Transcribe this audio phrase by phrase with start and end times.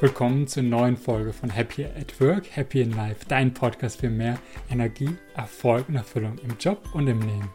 [0.00, 4.38] Willkommen zur neuen Folge von Happy at Work, Happy in Life, dein Podcast für mehr
[4.70, 7.50] Energie, Erfolg und Erfüllung im Job und im Leben.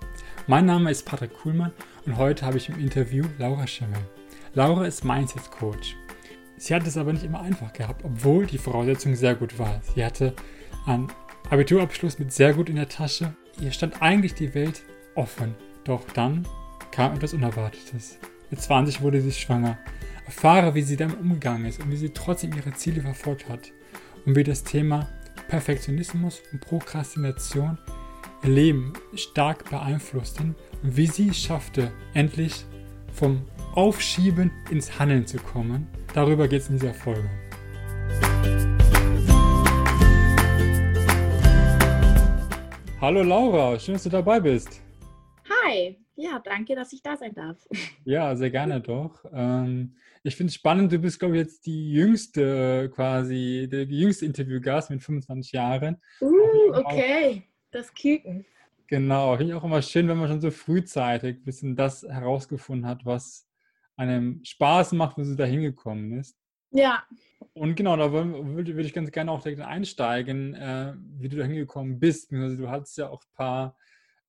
[0.47, 1.71] Mein Name ist Patrick Kuhlmann
[2.05, 4.01] und heute habe ich im Interview Laura Schimmel.
[4.55, 5.95] Laura ist Mindset Coach.
[6.57, 9.79] Sie hat es aber nicht immer einfach gehabt, obwohl die Voraussetzung sehr gut war.
[9.95, 10.33] Sie hatte
[10.85, 11.07] einen
[11.49, 13.33] Abiturabschluss mit sehr gut in der Tasche.
[13.61, 14.83] Ihr stand eigentlich die Welt
[15.15, 15.55] offen.
[15.85, 16.45] Doch dann
[16.91, 18.19] kam etwas Unerwartetes.
[18.53, 19.79] Mit 20 wurde sie schwanger
[20.27, 23.71] Erfahre, wie sie damit umgegangen ist und wie sie trotzdem ihre Ziele verfolgt hat
[24.27, 25.09] und wie das Thema
[25.47, 27.79] Perfektionismus und Prokrastination
[28.43, 30.53] ihr Leben stark beeinflussten
[30.83, 32.63] und wie sie schaffte, endlich
[33.11, 33.41] vom
[33.73, 35.87] Aufschieben ins Handeln zu kommen.
[36.13, 37.27] Darüber geht es in dieser Folge.
[43.01, 44.79] Hallo Laura, schön, dass du dabei bist.
[45.49, 47.57] Hi, ja, danke, dass ich da sein darf.
[48.05, 49.23] Ja, sehr gerne doch.
[49.31, 54.25] Ähm, ich finde es spannend, du bist, glaube ich, jetzt die jüngste quasi, der jüngste
[54.25, 56.01] Interviewgast mit 25 Jahren.
[56.21, 58.45] Uh, okay, das Küken.
[58.87, 62.87] Genau, finde ich auch immer schön, wenn man schon so frühzeitig ein bisschen das herausgefunden
[62.87, 63.47] hat, was
[63.95, 66.37] einem Spaß macht, wo sie da hingekommen ist.
[66.71, 67.03] Ja.
[67.53, 71.43] Und genau, da würde, würde ich ganz gerne auch direkt einsteigen, äh, wie du da
[71.43, 72.33] hingekommen bist.
[72.33, 73.77] Also du hattest ja auch ein paar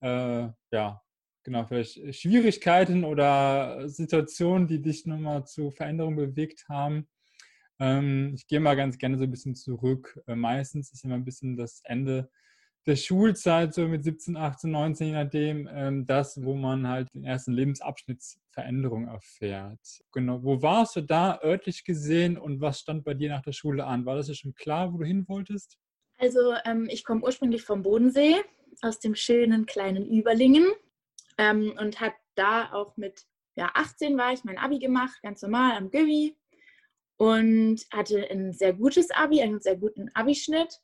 [0.01, 1.03] äh, ja,
[1.45, 7.06] genau, vielleicht Schwierigkeiten oder Situationen, die dich nochmal zu Veränderungen bewegt haben.
[7.78, 10.20] Ähm, ich gehe mal ganz gerne so ein bisschen zurück.
[10.27, 12.31] Äh, meistens ist immer ein bisschen das Ende
[12.86, 17.25] der Schulzeit, so mit 17, 18, 19, je nachdem, ähm, das, wo man halt den
[17.25, 19.81] ersten Lebensabschnittsveränderung erfährt.
[20.12, 23.86] Genau, wo warst du da örtlich gesehen und was stand bei dir nach der Schule
[23.86, 24.05] an?
[24.05, 25.79] War das ja schon klar, wo du hin wolltest?
[26.19, 28.36] Also ähm, ich komme ursprünglich vom Bodensee,
[28.83, 30.67] aus dem schönen kleinen Überlingen
[31.38, 35.77] ähm, und habe da auch mit ja, 18 war ich mein Abi gemacht, ganz normal
[35.77, 36.36] am Güvi
[37.16, 40.80] und hatte ein sehr gutes Abi, einen sehr guten Abischnitt.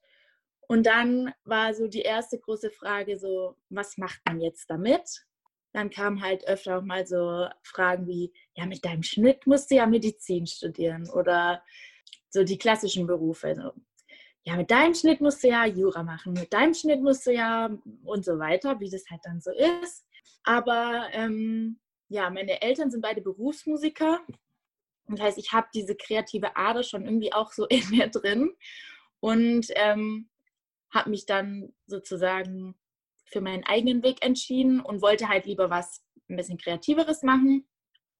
[0.68, 5.26] Und dann war so die erste große Frage so, was macht man jetzt damit?
[5.72, 9.76] Dann kamen halt öfter auch mal so Fragen wie, ja, mit deinem Schnitt musst du
[9.76, 11.62] ja Medizin studieren oder
[12.28, 13.48] so die klassischen Berufe.
[13.48, 13.72] Also,
[14.44, 17.70] ja, mit deinem Schnitt musst du ja Jura machen, mit deinem Schnitt musst du ja
[18.04, 20.06] und so weiter, wie das halt dann so ist.
[20.44, 24.20] Aber ähm, ja, meine Eltern sind beide Berufsmusiker.
[25.08, 28.52] Das heißt, ich habe diese kreative Ader schon irgendwie auch so in mir drin
[29.20, 30.28] und ähm,
[30.92, 32.74] habe mich dann sozusagen
[33.26, 37.66] für meinen eigenen Weg entschieden und wollte halt lieber was ein bisschen kreativeres machen.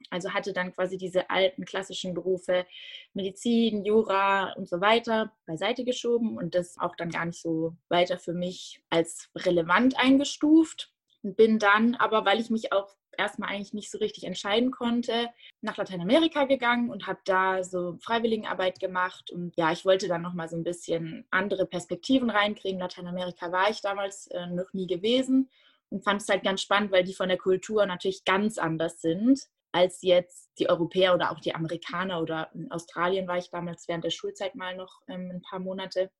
[0.09, 2.66] Also hatte dann quasi diese alten klassischen Berufe
[3.12, 8.19] Medizin, Jura und so weiter beiseite geschoben und das auch dann gar nicht so weiter
[8.19, 13.91] für mich als relevant eingestuft bin dann aber, weil ich mich auch erstmal eigentlich nicht
[13.91, 15.28] so richtig entscheiden konnte,
[15.60, 19.31] nach Lateinamerika gegangen und habe da so Freiwilligenarbeit gemacht.
[19.31, 22.81] Und ja, ich wollte dann nochmal so ein bisschen andere Perspektiven reinkriegen.
[22.81, 25.50] Lateinamerika war ich damals äh, noch nie gewesen
[25.91, 29.41] und fand es halt ganz spannend, weil die von der Kultur natürlich ganz anders sind
[29.72, 34.04] als jetzt die Europäer oder auch die Amerikaner oder in Australien war ich damals während
[34.04, 36.10] der Schulzeit mal noch ähm, ein paar Monate.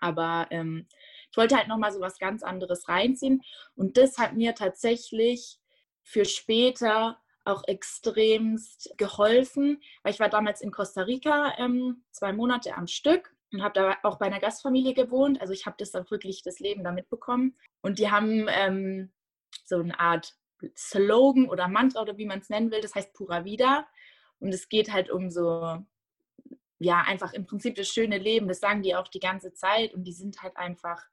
[0.00, 0.86] Aber ähm,
[1.30, 3.42] ich wollte halt nochmal so was ganz anderes reinziehen.
[3.76, 5.58] Und das hat mir tatsächlich
[6.02, 12.76] für später auch extremst geholfen, weil ich war damals in Costa Rica ähm, zwei Monate
[12.76, 15.40] am Stück und habe da auch bei einer Gastfamilie gewohnt.
[15.40, 17.56] Also ich habe das auch wirklich das Leben da mitbekommen.
[17.80, 19.10] Und die haben ähm,
[19.64, 20.36] so eine Art
[20.76, 23.86] Slogan oder Mantra oder wie man es nennen will, das heißt Pura Vida.
[24.38, 25.78] Und es geht halt um so
[26.80, 30.04] ja, einfach im Prinzip das schöne Leben, das sagen die auch die ganze Zeit und
[30.04, 31.04] die sind halt einfach,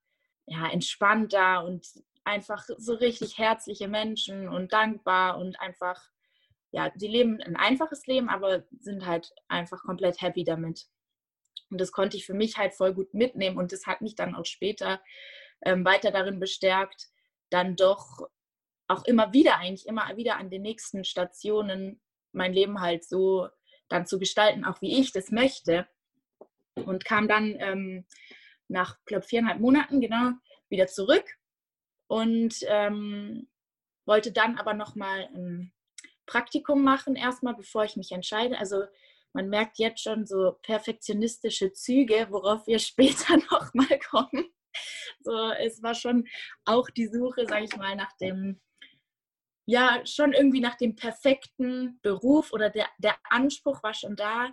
[0.48, 1.86] ja, entspannter und
[2.24, 6.10] einfach so richtig herzliche Menschen und dankbar und einfach,
[6.72, 10.88] ja, die leben ein einfaches Leben, aber sind halt einfach komplett happy damit.
[11.70, 14.36] Und das konnte ich für mich halt voll gut mitnehmen und das hat mich dann
[14.36, 15.02] auch später
[15.62, 17.08] ähm, weiter darin bestärkt,
[17.50, 18.28] dann doch
[18.88, 22.02] auch immer wieder, eigentlich immer wieder an den nächsten Stationen
[22.32, 23.50] mein Leben halt so
[23.90, 25.88] dann zu gestalten, auch wie ich das möchte.
[26.76, 28.06] Und kam dann ähm,
[28.68, 30.32] nach, glaube viereinhalb Monaten genau
[30.70, 31.26] wieder zurück
[32.08, 33.48] und ähm,
[34.06, 35.74] wollte dann aber nochmal ein
[36.26, 38.58] Praktikum machen, erstmal, bevor ich mich entscheide.
[38.58, 38.84] Also
[39.34, 44.54] man merkt jetzt schon so perfektionistische Züge, worauf wir später nochmal kommen.
[45.22, 46.28] So, es war schon
[46.66, 48.60] auch die Suche, sage ich mal, nach dem
[49.66, 54.50] ja schon irgendwie nach dem perfekten Beruf oder der, der Anspruch war schon da,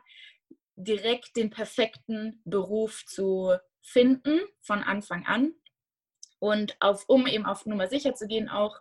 [0.77, 5.55] direkt den perfekten Beruf zu finden von Anfang an.
[6.41, 8.81] Und auf, um eben auf Nummer sicher zu gehen, auch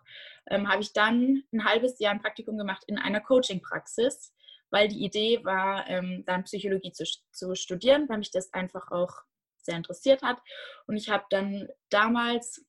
[0.49, 4.33] ähm, habe ich dann ein halbes Jahr ein Praktikum gemacht in einer Coaching-Praxis,
[4.69, 9.21] weil die Idee war, ähm, dann Psychologie zu, zu studieren, weil mich das einfach auch
[9.57, 10.41] sehr interessiert hat.
[10.87, 12.65] Und ich habe dann damals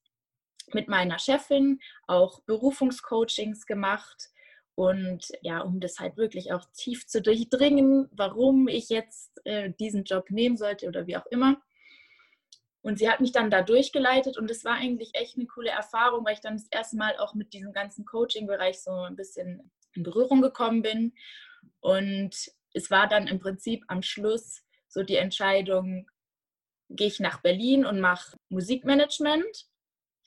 [0.72, 4.30] mit meiner Chefin auch Berufungscoachings gemacht.
[4.76, 10.04] Und ja, um das halt wirklich auch tief zu durchdringen, warum ich jetzt äh, diesen
[10.04, 11.60] Job nehmen sollte oder wie auch immer.
[12.84, 16.26] Und sie hat mich dann da durchgeleitet und es war eigentlich echt eine coole Erfahrung,
[16.26, 20.02] weil ich dann das erste Mal auch mit diesem ganzen Coaching-Bereich so ein bisschen in
[20.02, 21.14] Berührung gekommen bin.
[21.80, 26.10] Und es war dann im Prinzip am Schluss so die Entscheidung,
[26.90, 29.66] gehe ich nach Berlin und mache Musikmanagement,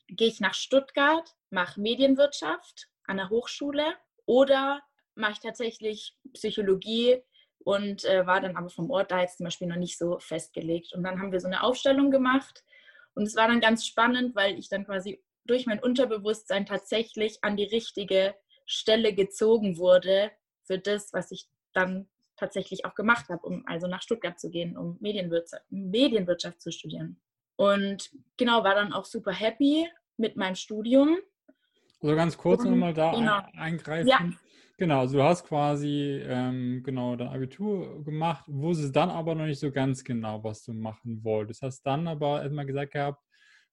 [0.07, 3.85] gehe ich nach Stuttgart, mache Medienwirtschaft an der Hochschule
[4.25, 4.81] oder
[5.13, 7.21] mache ich tatsächlich Psychologie
[7.67, 10.93] und äh, war dann aber vom Ort da jetzt zum Beispiel noch nicht so festgelegt.
[10.93, 12.63] Und dann haben wir so eine Aufstellung gemacht
[13.13, 17.57] und es war dann ganz spannend, weil ich dann quasi durch mein Unterbewusstsein tatsächlich an
[17.57, 18.35] die richtige
[18.65, 20.31] Stelle gezogen wurde
[20.63, 24.77] für das, was ich dann tatsächlich auch gemacht habe, um also nach Stuttgart zu gehen,
[24.77, 27.19] um Medienwirtschaft, Medienwirtschaft zu studieren.
[27.57, 31.17] Und genau, war dann auch super happy mit meinem Studium.
[32.01, 33.41] Also ganz kurz nochmal da genau.
[33.61, 34.07] eingreifen.
[34.07, 34.19] Ja.
[34.79, 39.59] Genau, also du hast quasi ähm, genau dein Abitur gemacht, wusstest dann aber noch nicht
[39.59, 41.63] so ganz genau, was du machen wolltest.
[41.63, 43.19] Hast dann aber erstmal gesagt gehabt,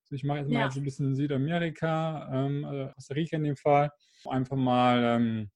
[0.04, 0.66] also ich mache erstmal ja.
[0.66, 3.90] jetzt ein bisschen Südamerika, ähm, also Costa Rica in dem Fall,
[4.24, 5.50] einfach mal, ähm,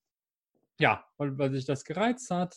[0.78, 2.54] ja, weil, weil sich das gereizt hat.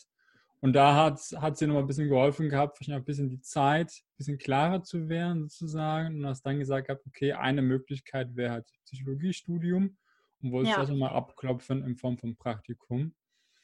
[0.60, 3.42] Und da hat, hat sie noch ein bisschen geholfen gehabt, vielleicht noch ein bisschen die
[3.42, 6.18] Zeit, ein bisschen klarer zu werden sozusagen.
[6.18, 9.98] Und hast dann gesagt gehabt, okay, eine Möglichkeit wäre halt Psychologiestudium
[10.44, 10.82] und wolltest ja.
[10.82, 13.14] das nochmal abklopfen in Form von Praktikum.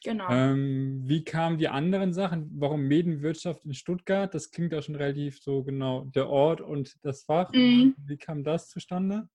[0.04, 0.28] Genau.
[0.30, 2.48] Ähm, wie kamen die anderen Sachen?
[2.54, 4.32] Warum Medienwirtschaft in Stuttgart?
[4.32, 7.52] Das klingt ja schon relativ so genau der Ort und das Fach.
[7.52, 7.96] Mhm.
[8.06, 9.28] Wie kam das zustande?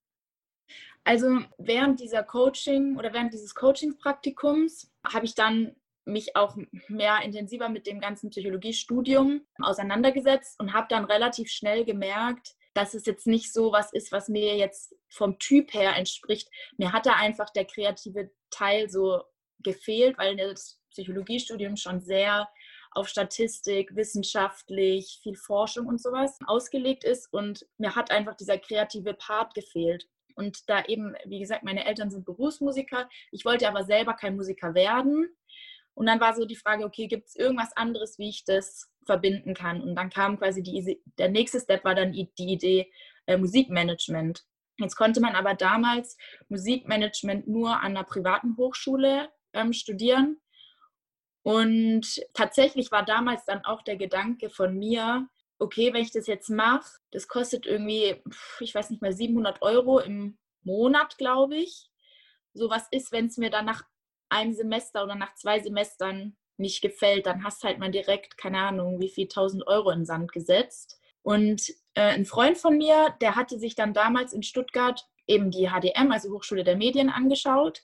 [1.03, 5.75] Also während dieser Coaching oder während dieses Coaching-Praktikums habe ich dann
[6.05, 6.57] mich auch
[6.87, 13.05] mehr intensiver mit dem ganzen Psychologiestudium auseinandergesetzt und habe dann relativ schnell gemerkt, dass es
[13.05, 16.49] jetzt nicht so was ist, was mir jetzt vom Typ her entspricht.
[16.77, 19.21] Mir hat da einfach der kreative Teil so
[19.59, 22.49] gefehlt, weil das Psychologiestudium schon sehr
[22.91, 27.31] auf Statistik, wissenschaftlich, viel Forschung und sowas ausgelegt ist.
[27.33, 30.07] Und mir hat einfach dieser kreative Part gefehlt.
[30.35, 33.09] Und da eben, wie gesagt, meine Eltern sind Berufsmusiker.
[33.31, 35.35] Ich wollte aber selber kein Musiker werden.
[35.95, 39.53] Und dann war so die Frage, okay, gibt es irgendwas anderes, wie ich das verbinden
[39.53, 39.81] kann?
[39.81, 42.91] Und dann kam quasi die, der nächste Step war dann die Idee
[43.27, 44.43] äh, Musikmanagement.
[44.79, 46.17] Jetzt konnte man aber damals
[46.49, 50.41] Musikmanagement nur an einer privaten Hochschule ähm, studieren.
[51.43, 55.27] Und tatsächlich war damals dann auch der Gedanke von mir,
[55.59, 58.21] okay, wenn ich das jetzt mache, das kostet irgendwie,
[58.59, 61.89] ich weiß nicht mehr, 700 Euro im Monat, glaube ich.
[62.53, 63.83] So was ist, wenn es mir dann nach
[64.33, 68.99] einem Semester oder nach zwei Semestern nicht gefällt, dann hast halt mal direkt, keine Ahnung,
[68.99, 70.99] wie viel 1000 Euro in den Sand gesetzt.
[71.21, 75.69] Und äh, ein Freund von mir, der hatte sich dann damals in Stuttgart eben die
[75.69, 77.83] HDM, also Hochschule der Medien, angeschaut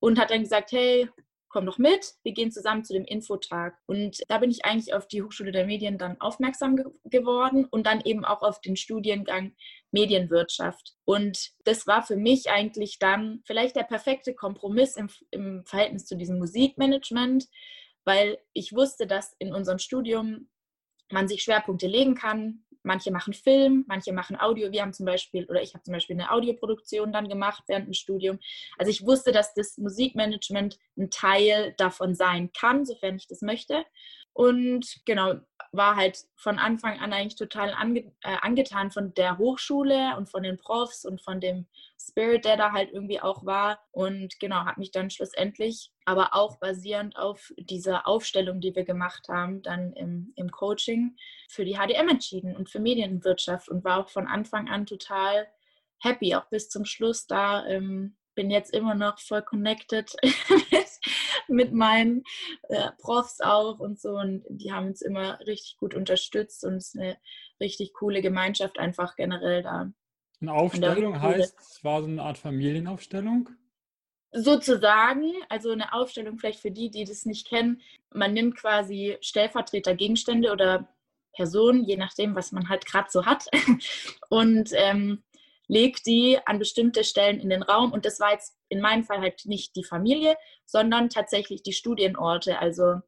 [0.00, 1.08] und hat dann gesagt, hey,
[1.54, 3.78] komm doch mit, wir gehen zusammen zu dem Infotag.
[3.86, 7.86] Und da bin ich eigentlich auf die Hochschule der Medien dann aufmerksam ge geworden und
[7.86, 9.54] dann eben auch auf den Studiengang
[9.92, 10.94] Medienwirtschaft.
[11.04, 16.16] Und das war für mich eigentlich dann vielleicht der perfekte Kompromiss im, im Verhältnis zu
[16.16, 17.46] diesem Musikmanagement,
[18.04, 20.48] weil ich wusste, dass in unserem Studium
[21.12, 22.63] man sich Schwerpunkte legen kann.
[22.84, 24.70] Manche machen Film, manche machen Audio.
[24.70, 27.94] Wir haben zum Beispiel, oder ich habe zum Beispiel eine Audioproduktion dann gemacht während dem
[27.94, 28.38] Studium.
[28.78, 33.84] Also ich wusste, dass das Musikmanagement ein Teil davon sein kann, sofern ich das möchte.
[34.34, 35.34] Und genau,
[35.70, 40.42] war halt von Anfang an eigentlich total ange, äh, angetan von der Hochschule und von
[40.42, 41.66] den Profs und von dem
[42.00, 43.80] Spirit, der da halt irgendwie auch war.
[43.92, 49.28] Und genau, hat mich dann schlussendlich, aber auch basierend auf dieser Aufstellung, die wir gemacht
[49.28, 51.16] haben, dann im, im Coaching
[51.48, 55.46] für die HDM entschieden und für Medienwirtschaft und war auch von Anfang an total
[56.00, 57.64] happy, auch bis zum Schluss da.
[57.66, 60.12] Ähm, bin jetzt immer noch voll connected
[61.48, 62.24] mit, meinen
[62.68, 64.10] äh, Profs auch und so.
[64.10, 67.16] Und die haben uns immer richtig gut unterstützt und es ist eine
[67.60, 69.90] richtig coole Gemeinschaft einfach generell da.
[70.40, 73.50] Eine Aufstellung heißt, es war so eine Art Familienaufstellung?
[74.32, 77.80] Sozusagen, also eine Aufstellung vielleicht für die, die das nicht kennen.
[78.10, 80.88] Man nimmt quasi Stellvertretergegenstände oder
[81.34, 83.46] Personen, je nachdem, was man halt gerade so hat,
[84.28, 85.22] und ähm,
[85.66, 87.92] legt die an bestimmte Stellen in den Raum.
[87.92, 92.58] Und das war jetzt in meinem Fall halt nicht die Familie, sondern tatsächlich die Studienorte.
[92.58, 93.00] Also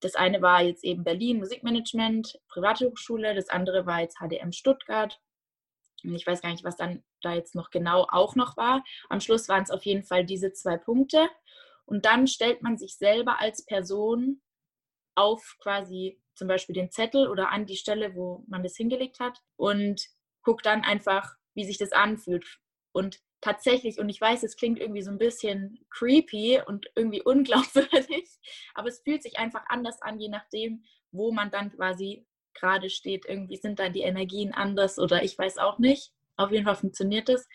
[0.00, 5.20] das eine war jetzt eben Berlin Musikmanagement, Privathochschule, das andere war jetzt HDM Stuttgart
[6.02, 8.84] ich weiß gar nicht, was dann da jetzt noch genau auch noch war.
[9.08, 11.28] Am Schluss waren es auf jeden Fall diese zwei Punkte.
[11.84, 14.40] Und dann stellt man sich selber als Person
[15.14, 19.40] auf quasi zum Beispiel den Zettel oder an die Stelle, wo man das hingelegt hat
[19.56, 20.08] und
[20.42, 22.44] guckt dann einfach, wie sich das anfühlt.
[22.92, 28.28] Und tatsächlich, und ich weiß, es klingt irgendwie so ein bisschen creepy und irgendwie unglaubwürdig,
[28.74, 33.26] aber es fühlt sich einfach anders an, je nachdem, wo man dann quasi gerade steht.
[33.26, 36.12] Irgendwie sind dann die Energien anders oder ich weiß auch nicht.
[36.36, 37.48] Auf jeden Fall funktioniert es.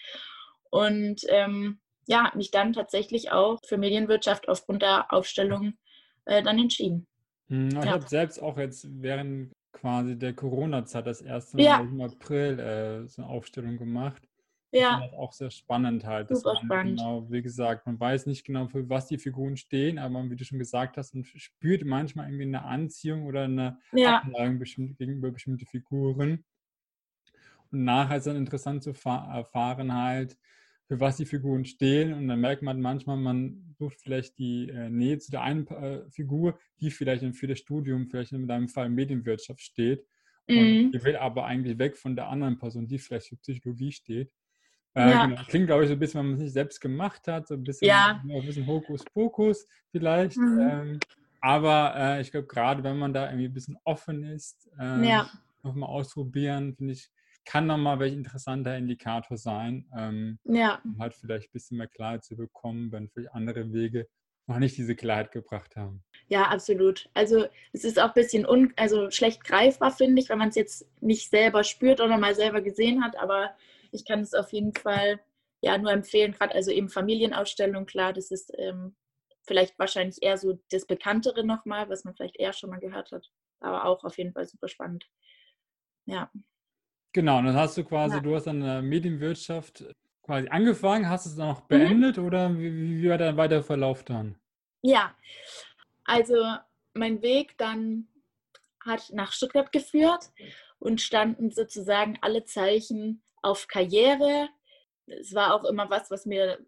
[0.69, 5.77] Und ähm, ja, mich dann tatsächlich auch für Medienwirtschaft aufgrund der Aufstellung
[6.25, 7.07] äh, dann entschieden.
[7.47, 7.91] Hm, ich ja.
[7.91, 11.79] habe selbst auch jetzt während quasi der Corona-Zeit das erste Mal ja.
[11.79, 14.27] im April äh, so eine Aufstellung gemacht.
[14.71, 14.99] Ja.
[14.99, 16.29] Das auch sehr spannend halt.
[16.29, 16.99] Super spannend.
[16.99, 20.43] Genau, wie gesagt, man weiß nicht genau, für was die Figuren stehen, aber wie du
[20.43, 24.17] schon gesagt hast, man spürt manchmal irgendwie eine Anziehung oder eine ja.
[24.17, 26.43] Abneigung gegenüber bestimmten Figuren.
[27.71, 30.37] Und nachher ist dann interessant zu erfahren halt,
[30.87, 32.13] für was die Figuren stehen.
[32.13, 36.09] Und dann merkt man manchmal, man sucht vielleicht die äh, Nähe zu der einen äh,
[36.09, 40.05] Figur, die vielleicht für das Studium, vielleicht in deinem Fall Medienwirtschaft steht.
[40.47, 40.91] Und mhm.
[40.93, 44.31] die will aber eigentlich weg von der anderen Person, die vielleicht für Psychologie steht.
[44.93, 45.25] Äh, ja.
[45.25, 45.41] genau.
[45.47, 47.63] Klingt, glaube ich, so ein bisschen, wenn man es nicht selbst gemacht hat, so ein
[47.63, 48.23] bisschen, ja.
[48.23, 50.37] ein bisschen Hokuspokus vielleicht.
[50.37, 50.59] Mhm.
[50.59, 50.99] Ähm,
[51.41, 55.29] aber ich glaube, gerade wenn man da irgendwie ein bisschen offen ist, äh, ja.
[55.63, 57.09] nochmal ausprobieren, finde ich,
[57.47, 60.81] kann nochmal welch interessanter Indikator sein, ähm, ja.
[60.83, 64.07] um halt vielleicht ein bisschen mehr Klarheit zu bekommen, wenn vielleicht andere Wege
[64.47, 66.03] noch nicht diese Klarheit gebracht haben.
[66.27, 67.09] Ja, absolut.
[67.13, 70.55] Also es ist auch ein bisschen un also schlecht greifbar, finde ich, wenn man es
[70.55, 73.55] jetzt nicht selber spürt oder mal selber gesehen hat, aber
[73.91, 75.21] ich kann es auf jeden Fall
[75.61, 78.95] ja nur empfehlen, gerade also eben Familienausstellung, klar, das ist ähm,
[79.43, 83.31] vielleicht wahrscheinlich eher so das Bekanntere nochmal, was man vielleicht eher schon mal gehört hat,
[83.61, 85.09] aber auch auf jeden Fall super spannend.
[86.05, 86.29] Ja.
[87.17, 88.21] Genau, und dann hast du quasi, ja.
[88.21, 89.83] du hast an der Medienwirtschaft
[90.21, 91.67] quasi angefangen, hast es dann noch mhm.
[91.67, 92.25] beendet mhm.
[92.25, 94.35] oder wie, wie war dein weiterer Verlauf dann?
[94.83, 95.15] Ja,
[96.03, 96.35] also
[96.93, 98.07] mein Weg dann
[98.85, 100.29] hat nach Stuttgart geführt
[100.77, 104.49] und standen sozusagen alle Zeichen auf Karriere.
[105.07, 106.59] Es war auch immer was, was mir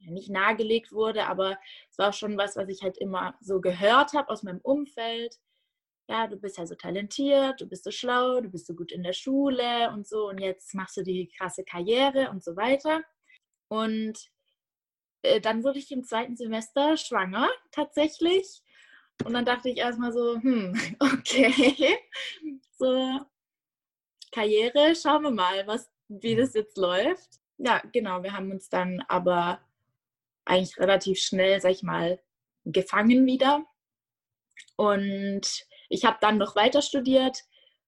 [0.00, 1.58] nicht nahegelegt wurde, aber
[1.90, 5.38] es war schon was, was ich halt immer so gehört habe aus meinem Umfeld
[6.10, 9.04] ja, du bist ja so talentiert, du bist so schlau, du bist so gut in
[9.04, 13.02] der Schule und so und jetzt machst du die krasse Karriere und so weiter.
[13.68, 14.18] Und
[15.22, 18.60] äh, dann wurde ich im zweiten Semester schwanger, tatsächlich.
[19.24, 21.96] Und dann dachte ich erstmal so, hm, okay,
[22.76, 23.20] so
[24.32, 27.38] Karriere, schauen wir mal, was, wie das jetzt läuft.
[27.58, 29.60] Ja, genau, wir haben uns dann aber
[30.44, 32.20] eigentlich relativ schnell, sag ich mal,
[32.64, 33.64] gefangen wieder.
[34.74, 37.42] Und ich habe dann noch weiter studiert.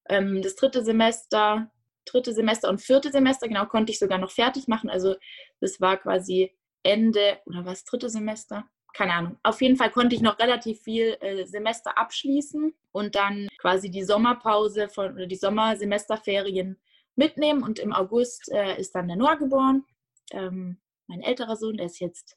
[0.08, 1.70] Ähm, das dritte Semester,
[2.04, 4.90] dritte Semester und vierte Semester, genau, konnte ich sogar noch fertig machen.
[4.90, 5.14] Also
[5.60, 8.64] das war quasi Ende, oder was, dritte Semester?
[8.92, 9.38] Keine Ahnung.
[9.42, 14.02] Auf jeden Fall konnte ich noch relativ viel äh, Semester abschließen und dann quasi die
[14.02, 16.78] Sommerpause von, oder die Sommersemesterferien
[17.14, 17.62] mitnehmen.
[17.62, 19.84] Und im August äh, ist dann der Noah geboren.
[20.32, 22.36] Ähm, mein älterer Sohn, der ist jetzt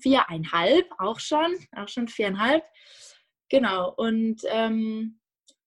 [0.00, 2.64] viereinhalb, auch schon, auch schon viereinhalb.
[3.48, 5.18] Genau, und ähm,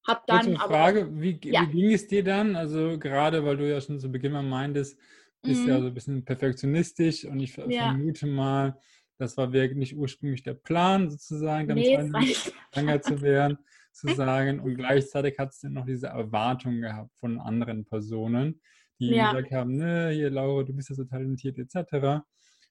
[0.08, 0.46] habe dann.
[0.46, 1.62] Kurze Frage, aber, wie, ja.
[1.62, 2.56] wie, ging es dir dann?
[2.56, 5.00] Also, gerade weil du ja schon zu Beginn mal meintest,
[5.42, 5.70] bist mhm.
[5.70, 7.90] ja so ein bisschen perfektionistisch und ich ja.
[7.90, 8.80] vermute mal,
[9.18, 12.36] das war wirklich nicht ursprünglich der Plan, sozusagen, damit nee,
[12.74, 13.58] schwanger zu werden,
[13.92, 14.60] zu sagen.
[14.60, 18.62] Und gleichzeitig hast du noch diese Erwartung gehabt von anderen Personen,
[19.00, 19.32] die ja.
[19.32, 22.24] gesagt haben, ne, hier Laura, du bist ja so talentiert, etc.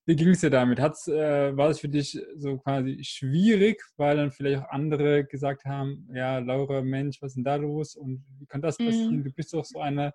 [0.09, 0.79] Wie ging es dir damit?
[0.79, 5.65] Hat's, äh, war es für dich so quasi schwierig, weil dann vielleicht auch andere gesagt
[5.65, 7.97] haben, ja, Laura, Mensch, was ist denn da los?
[7.97, 9.17] Und wie kann das passieren?
[9.17, 9.25] Mhm.
[9.25, 10.15] Du bist doch so eine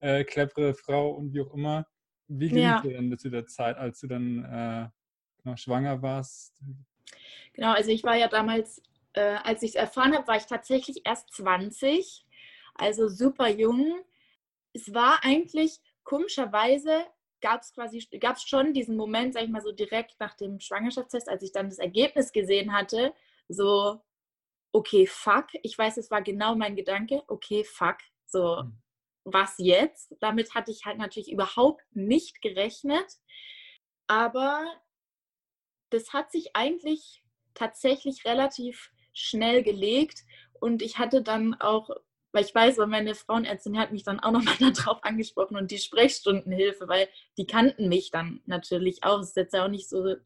[0.00, 1.86] äh, clevere Frau und wie auch immer.
[2.26, 2.76] Wie ging ja.
[2.78, 4.88] es dir denn zu der Zeit, als du dann äh,
[5.44, 6.60] noch schwanger warst?
[7.52, 11.02] Genau, also ich war ja damals, äh, als ich es erfahren habe, war ich tatsächlich
[11.04, 12.26] erst 20,
[12.74, 14.00] also super jung.
[14.72, 17.06] Es war eigentlich komischerweise
[17.40, 20.60] gab es quasi, gab es schon diesen Moment, sag ich mal so direkt nach dem
[20.60, 23.14] Schwangerschaftstest, als ich dann das Ergebnis gesehen hatte,
[23.48, 24.00] so,
[24.72, 28.78] okay, fuck, ich weiß, es war genau mein Gedanke, okay, fuck, so, mhm.
[29.24, 30.14] was jetzt?
[30.20, 33.06] Damit hatte ich halt natürlich überhaupt nicht gerechnet,
[34.06, 34.66] aber
[35.90, 37.22] das hat sich eigentlich
[37.54, 40.24] tatsächlich relativ schnell gelegt
[40.60, 41.90] und ich hatte dann auch
[42.32, 44.54] weil ich weiß, weil meine Frauenärztin hat mich dann auch nochmal
[44.86, 49.20] darauf angesprochen und die Sprechstundenhilfe, weil die kannten mich dann natürlich auch.
[49.20, 50.16] Es ist jetzt ja auch nicht so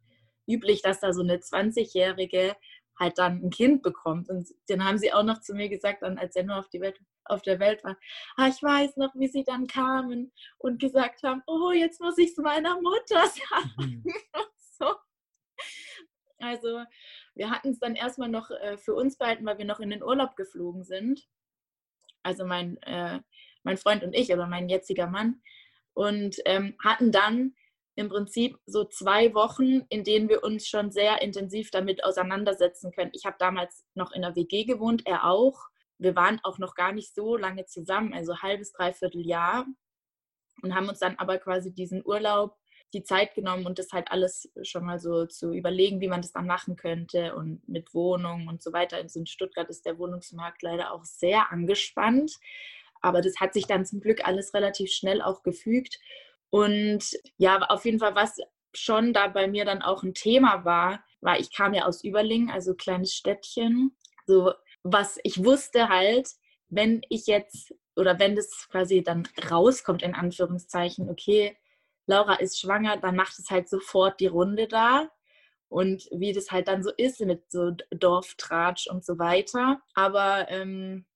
[0.48, 2.56] üblich, dass da so eine 20-Jährige
[2.98, 4.28] halt dann ein Kind bekommt.
[4.28, 6.80] Und dann haben sie auch noch zu mir gesagt, dann, als er nur auf, die
[6.80, 7.96] Welt, auf der Welt war,
[8.36, 12.30] ah, ich weiß noch, wie sie dann kamen und gesagt haben, oh, jetzt muss ich
[12.30, 14.02] es meiner Mutter sagen.
[14.04, 14.14] Mhm.
[14.78, 14.86] so.
[16.38, 16.82] mal so,
[17.34, 20.02] wir hatten es dann erstmal noch äh, für uns behalten, weil wir noch in den
[20.02, 21.26] Urlaub geflogen sind.
[22.22, 23.20] Also mein, äh,
[23.62, 25.42] mein Freund und ich oder mein jetziger Mann.
[25.94, 27.54] Und ähm, hatten dann
[27.94, 33.10] im Prinzip so zwei Wochen, in denen wir uns schon sehr intensiv damit auseinandersetzen können.
[33.12, 35.68] Ich habe damals noch in der WG gewohnt, er auch.
[35.98, 39.66] Wir waren auch noch gar nicht so lange zusammen, also halbes, dreiviertel Jahr.
[40.62, 42.56] Und haben uns dann aber quasi diesen Urlaub
[42.92, 46.32] die Zeit genommen und das halt alles schon mal so zu überlegen, wie man das
[46.32, 48.96] dann machen könnte und mit Wohnungen und so weiter.
[48.96, 52.38] Also in Stuttgart ist der Wohnungsmarkt leider auch sehr angespannt.
[53.00, 55.98] Aber das hat sich dann zum Glück alles relativ schnell auch gefügt.
[56.50, 58.38] Und ja, auf jeden Fall, was
[58.74, 62.50] schon da bei mir dann auch ein Thema war, war, ich kam ja aus Überlingen,
[62.50, 63.96] also kleines Städtchen.
[64.26, 66.28] So, was ich wusste halt,
[66.68, 71.56] wenn ich jetzt oder wenn das quasi dann rauskommt, in Anführungszeichen, okay,
[72.06, 75.10] Laura ist schwanger, dann macht es halt sofort die Runde da.
[75.68, 79.80] Und wie das halt dann so ist mit so Dorftratsch und so weiter.
[79.94, 81.06] Aber ähm,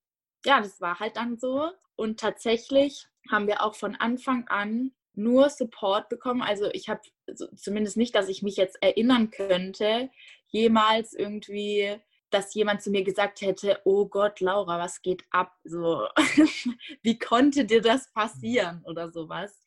[0.46, 1.70] ja, das war halt dann so.
[1.96, 6.42] Und tatsächlich haben wir auch von Anfang an nur Support bekommen.
[6.42, 10.10] Also ich habe also zumindest nicht, dass ich mich jetzt erinnern könnte,
[10.48, 11.96] jemals irgendwie,
[12.30, 15.52] dass jemand zu mir gesagt hätte, oh Gott, Laura, was geht ab?
[15.64, 16.06] So,
[17.02, 19.62] wie konnte dir das passieren oder sowas?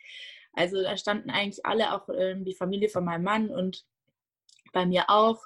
[0.54, 3.86] Also da standen eigentlich alle, auch ähm, die Familie von meinem Mann und
[4.74, 5.42] bei mir auch,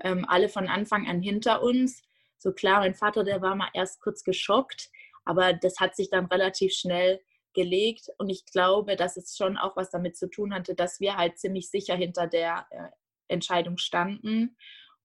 [0.00, 2.02] ähm, alle von Anfang an hinter uns.
[2.38, 4.90] So klar, mein Vater, der war mal erst kurz geschockt,
[5.24, 7.20] aber das hat sich dann relativ schnell
[7.54, 8.08] gelegt.
[8.18, 11.38] Und ich glaube, dass es schon auch was damit zu tun hatte, dass wir halt
[11.38, 12.88] ziemlich sicher hinter der äh,
[13.28, 14.56] Entscheidung standen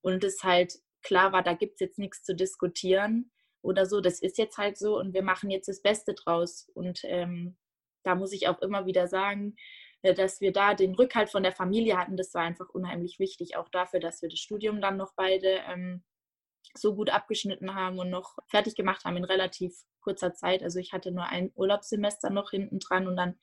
[0.02, 4.02] und es halt klar war, da gibt es jetzt nichts zu diskutieren oder so.
[4.02, 6.70] Das ist jetzt halt so und wir machen jetzt das Beste draus.
[6.74, 7.58] Und ähm,
[8.06, 9.56] da muss ich auch immer wieder sagen,
[10.02, 12.16] äh, dass wir da den Rückhalt von der Familie hatten.
[12.16, 16.04] Das war einfach unheimlich wichtig, auch dafür, dass wir das Studium dann noch beide ähm,
[16.74, 20.64] so gut abgeschnitten haben und noch fertig gemacht haben in relativ kurzer Zeit.
[20.64, 23.36] Also ich hatte nur ein Urlaubssemester noch hinten dran und dann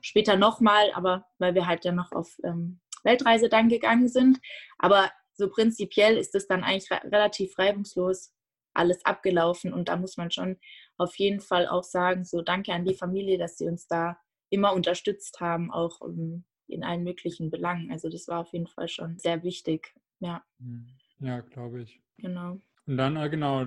[0.00, 4.38] später nochmal, aber weil wir halt ja noch auf ähm, Weltreise dann gegangen sind.
[4.78, 8.32] Aber so prinzipiell ist es dann eigentlich relativ reibungslos
[8.74, 10.58] alles abgelaufen und da muss man schon
[10.98, 14.18] auf jeden Fall auch sagen, so danke an die Familie, dass sie uns da
[14.50, 17.90] immer unterstützt haben, auch um, in allen möglichen Belangen.
[17.90, 19.94] Also das war auf jeden Fall schon sehr wichtig.
[20.20, 20.44] Ja.
[20.58, 20.88] Hm.
[21.20, 22.00] Ja, glaube ich.
[22.18, 22.60] Genau.
[22.86, 23.66] Und dann, äh, genau,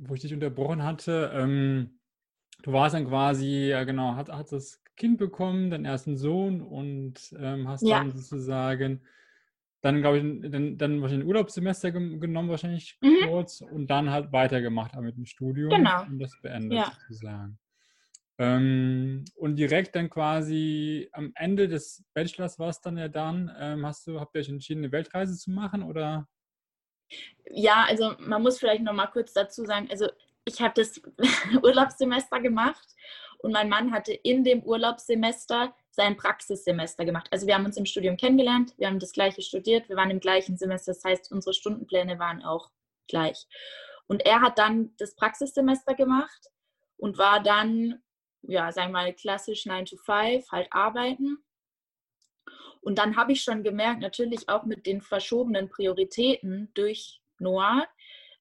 [0.00, 1.98] wo ich dich unterbrochen hatte, ähm,
[2.62, 7.34] du warst dann quasi, ja genau, hat, hat das Kind bekommen, deinen ersten Sohn und
[7.38, 7.98] ähm, hast ja.
[7.98, 9.02] dann sozusagen
[9.86, 13.28] dann, glaube ich, dann, dann wahrscheinlich ein Urlaubssemester genommen, wahrscheinlich mhm.
[13.28, 16.02] kurz, und dann halt weitergemacht mit dem Studium genau.
[16.02, 16.92] und das beendet ja.
[17.08, 17.56] sozusagen.
[18.38, 23.86] Ähm, und direkt dann quasi am Ende des Bachelors war es dann ja dann, ähm,
[23.86, 26.26] hast du, habt ihr euch entschieden, eine Weltreise zu machen oder?
[27.48, 30.08] Ja, also man muss vielleicht noch mal kurz dazu sagen, also
[30.44, 31.00] ich habe das
[31.62, 32.88] Urlaubssemester gemacht
[33.38, 37.26] und mein Mann hatte in dem Urlaubssemester sein Praxissemester gemacht.
[37.30, 40.20] Also wir haben uns im Studium kennengelernt, wir haben das gleiche studiert, wir waren im
[40.20, 42.70] gleichen Semester, das heißt, unsere Stundenpläne waren auch
[43.08, 43.46] gleich.
[44.06, 46.50] Und er hat dann das Praxissemester gemacht
[46.98, 48.02] und war dann,
[48.42, 51.38] ja, sagen wir mal, klassisch 9 to 5, halt arbeiten.
[52.82, 57.88] Und dann habe ich schon gemerkt, natürlich auch mit den verschobenen Prioritäten durch Noah,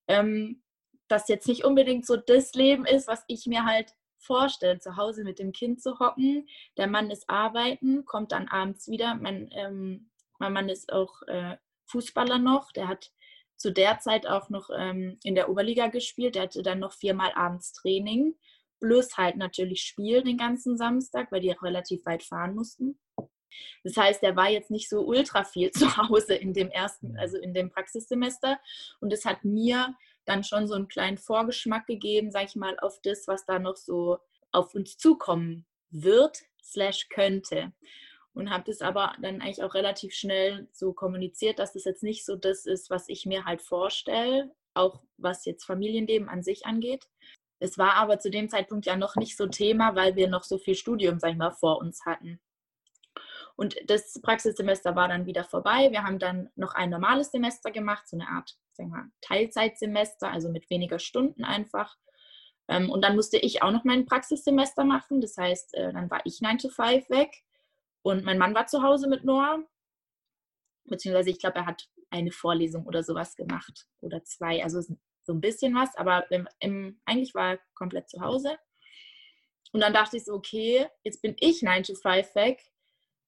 [0.07, 0.61] ähm,
[1.07, 3.93] dass jetzt nicht unbedingt so das Leben ist, was ich mir halt
[4.25, 6.47] vorstelle, zu Hause mit dem Kind zu hocken.
[6.77, 9.15] Der Mann ist arbeiten, kommt dann abends wieder.
[9.15, 10.09] Mein, ähm,
[10.39, 11.57] mein Mann ist auch äh,
[11.87, 12.71] Fußballer noch.
[12.71, 13.11] Der hat
[13.57, 16.35] zu der Zeit auch noch ähm, in der Oberliga gespielt.
[16.35, 18.35] Der hatte dann noch viermal abends Training.
[18.79, 22.99] Plus halt natürlich Spiel den ganzen Samstag, weil die auch relativ weit fahren mussten.
[23.83, 27.37] Das heißt, er war jetzt nicht so ultra viel zu Hause in dem ersten, also
[27.37, 28.59] in dem Praxissemester.
[28.99, 32.99] Und es hat mir dann schon so einen kleinen Vorgeschmack gegeben, sag ich mal, auf
[33.03, 34.17] das, was da noch so
[34.51, 37.71] auf uns zukommen wird, slash könnte.
[38.33, 42.25] Und habe das aber dann eigentlich auch relativ schnell so kommuniziert, dass das jetzt nicht
[42.25, 47.07] so das ist, was ich mir halt vorstelle, auch was jetzt Familienleben an sich angeht.
[47.59, 50.57] Es war aber zu dem Zeitpunkt ja noch nicht so Thema, weil wir noch so
[50.57, 52.41] viel Studium, sag ich mal, vor uns hatten.
[53.55, 55.89] Und das Praxissemester war dann wieder vorbei.
[55.91, 60.49] Wir haben dann noch ein normales Semester gemacht, so eine Art sagen wir, Teilzeitsemester, also
[60.49, 61.95] mit weniger Stunden einfach.
[62.67, 65.21] Ähm, und dann musste ich auch noch mein Praxissemester machen.
[65.21, 67.31] Das heißt, äh, dann war ich 9 to 5 weg
[68.01, 69.63] und mein Mann war zu Hause mit Noah.
[70.85, 75.41] Beziehungsweise ich glaube, er hat eine Vorlesung oder sowas gemacht oder zwei, also so ein
[75.41, 78.57] bisschen was, aber im, im, eigentlich war er komplett zu Hause.
[79.71, 82.61] Und dann dachte ich so, okay, jetzt bin ich 9 to 5 weg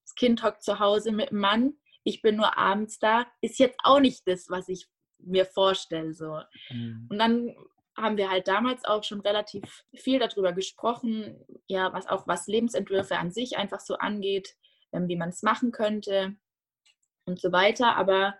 [0.07, 1.73] das Kind hockt zu Hause mit dem Mann.
[2.03, 4.87] ich bin nur abends da, ist jetzt auch nicht das, was ich
[5.19, 6.13] mir vorstelle.
[6.13, 6.39] So.
[6.69, 7.07] Mhm.
[7.09, 7.53] Und dann
[7.97, 13.17] haben wir halt damals auch schon relativ viel darüber gesprochen, ja, was auch was Lebensentwürfe
[13.17, 14.55] an sich einfach so angeht,
[14.93, 16.37] ähm, wie man es machen könnte
[17.25, 17.97] und so weiter.
[17.97, 18.35] Aber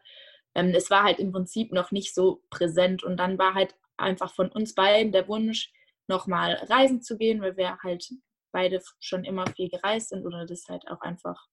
[0.56, 3.03] ähm, es war halt im Prinzip noch nicht so präsent.
[3.03, 5.73] Und dann war halt einfach von uns beiden der Wunsch,
[6.08, 8.13] nochmal reisen zu gehen, weil wir halt
[8.53, 11.47] beide schon immer viel gereist sind oder das halt auch einfach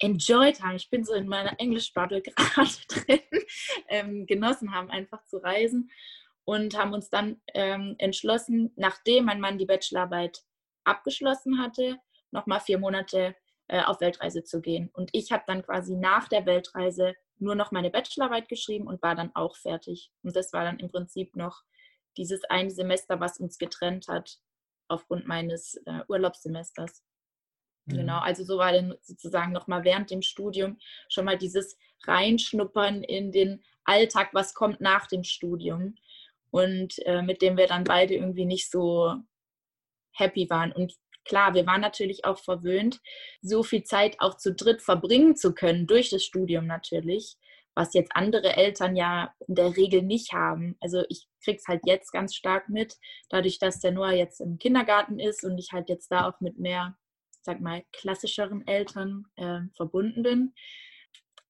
[0.00, 0.76] enjoyed haben.
[0.76, 3.20] Ich bin so in meiner Englischbubble gerade drin,
[3.88, 5.90] ähm, genossen haben, einfach zu reisen
[6.44, 10.42] und haben uns dann ähm, entschlossen, nachdem mein Mann die Bachelorarbeit
[10.84, 11.98] abgeschlossen hatte,
[12.30, 13.36] nochmal vier Monate
[13.68, 14.90] äh, auf Weltreise zu gehen.
[14.92, 19.14] Und ich habe dann quasi nach der Weltreise nur noch meine Bachelorarbeit geschrieben und war
[19.14, 20.10] dann auch fertig.
[20.22, 21.62] Und das war dann im Prinzip noch
[22.16, 24.40] dieses eine Semester, was uns getrennt hat
[24.88, 27.02] aufgrund meines äh, Urlaubssemesters.
[27.86, 28.06] Genau, mhm.
[28.06, 33.32] Genau, also so war dann sozusagen nochmal während dem Studium schon mal dieses Reinschnuppern in
[33.32, 35.96] den Alltag, was kommt nach dem Studium
[36.50, 39.14] und äh, mit dem wir dann beide irgendwie nicht so
[40.12, 40.72] happy waren.
[40.72, 43.00] Und klar, wir waren natürlich auch verwöhnt,
[43.42, 47.36] so viel Zeit auch zu dritt verbringen zu können, durch das Studium natürlich,
[47.74, 50.76] was jetzt andere Eltern ja in der Regel nicht haben.
[50.80, 52.96] Also ich kriege es halt jetzt ganz stark mit,
[53.28, 56.58] dadurch, dass der Noah jetzt im Kindergarten ist und ich halt jetzt da auch mit
[56.58, 56.96] mehr,
[57.50, 60.54] sag mal, klassischeren Eltern äh, verbunden bin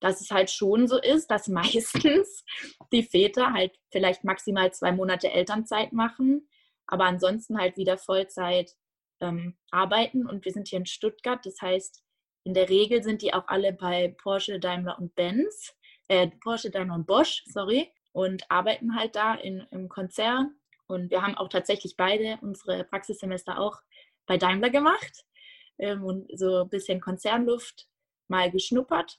[0.01, 2.45] dass es halt schon so ist, dass meistens
[2.93, 6.49] die Väter halt vielleicht maximal zwei Monate Elternzeit machen,
[6.87, 8.73] aber ansonsten halt wieder Vollzeit
[9.21, 10.27] ähm, arbeiten.
[10.27, 12.03] Und wir sind hier in Stuttgart, das heißt,
[12.45, 15.75] in der Regel sind die auch alle bei Porsche, Daimler und Benz,
[16.09, 20.57] äh, Porsche, Daimler und Bosch, sorry, und arbeiten halt da in, im Konzern.
[20.87, 23.79] Und wir haben auch tatsächlich beide unsere Praxissemester auch
[24.27, 25.25] bei Daimler gemacht
[25.81, 27.89] ähm, und so ein bisschen Konzernluft
[28.29, 29.19] mal geschnuppert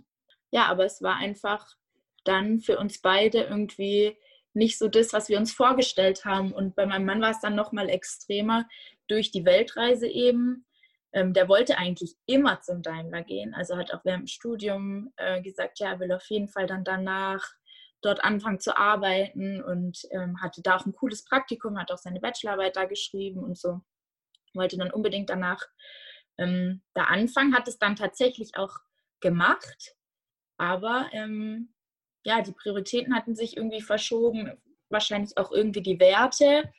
[0.52, 1.76] ja, aber es war einfach
[2.24, 4.17] dann für uns beide irgendwie
[4.54, 6.52] nicht so das, was wir uns vorgestellt haben.
[6.52, 8.67] Und bei meinem Mann war es dann nochmal extremer
[9.08, 10.65] durch die Weltreise eben.
[11.13, 13.54] Ähm, der wollte eigentlich immer zum Daimler gehen.
[13.54, 16.84] Also hat auch während dem Studium äh, gesagt, ja, er will auf jeden Fall dann
[16.84, 17.45] danach
[18.02, 22.19] dort anfangen zu arbeiten und ähm, hatte da auch ein cooles Praktikum, hat auch seine
[22.19, 23.82] Bachelorarbeit da geschrieben und so.
[24.54, 25.65] Wollte dann unbedingt danach
[26.41, 28.80] ähm, da anfangen, hat es dann tatsächlich auch
[29.19, 29.95] gemacht
[30.62, 31.73] aber ähm,
[32.23, 34.51] ja, die Prioritäten hatten sich irgendwie verschoben,
[34.89, 36.71] wahrscheinlich auch irgendwie die Werte,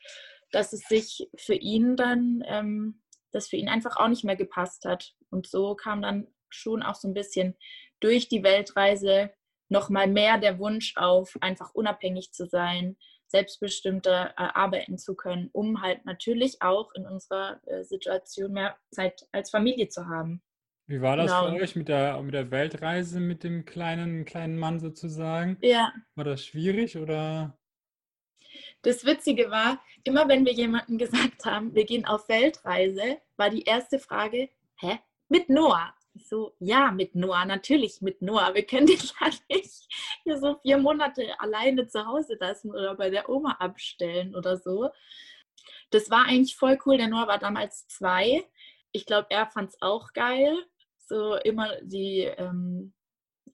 [0.52, 4.84] dass es sich für ihn dann, ähm, das für ihn einfach auch nicht mehr gepasst
[4.84, 5.16] hat.
[5.30, 7.56] Und so kam dann schon auch so ein bisschen
[7.98, 9.32] durch die Weltreise
[9.68, 12.96] nochmal mehr der Wunsch auf, einfach unabhängig zu sein,
[13.32, 19.26] selbstbestimmter äh, arbeiten zu können, um halt natürlich auch in unserer äh, Situation mehr Zeit
[19.32, 20.42] als Familie zu haben.
[20.86, 21.56] Wie war das für Genau.
[21.62, 25.56] euch mit der, mit der Weltreise mit dem kleinen, kleinen Mann sozusagen?
[25.62, 27.58] Ja, War das schwierig oder?
[28.82, 33.62] das Witzige war, immer wenn wir jemandem gesagt haben, wir gehen auf Weltreise, war die
[33.62, 34.98] erste Frage, hä?
[35.28, 35.94] Mit Noah?
[36.14, 38.54] So, ja, mit Noah, natürlich mit Noah.
[38.54, 39.88] Wir können dich ja nicht
[40.24, 44.90] hier so vier Monate alleine zu Hause lassen oder bei der Oma abstellen oder so.
[45.90, 46.98] Das war eigentlich voll cool.
[46.98, 48.44] Der Noah war damals zwei.
[48.92, 50.56] Ich glaube, er fand es auch geil
[51.12, 52.94] so immer die, ähm,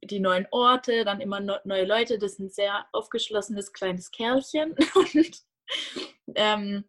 [0.03, 2.19] die neuen Orte, dann immer no neue Leute.
[2.19, 4.77] Das ist ein sehr aufgeschlossenes kleines Kerlchen.
[4.95, 5.43] Und
[6.37, 6.85] ähm,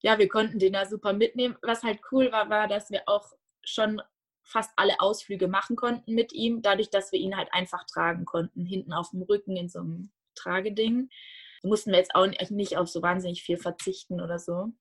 [0.00, 1.56] ja, wir konnten den da super mitnehmen.
[1.62, 3.32] Was halt cool war, war, dass wir auch
[3.64, 4.00] schon
[4.48, 8.64] fast alle Ausflüge machen konnten mit ihm, dadurch, dass wir ihn halt einfach tragen konnten,
[8.66, 11.10] hinten auf dem Rücken in so einem Trageding.
[11.62, 14.72] Da mussten wir jetzt auch nicht auf so wahnsinnig viel verzichten oder so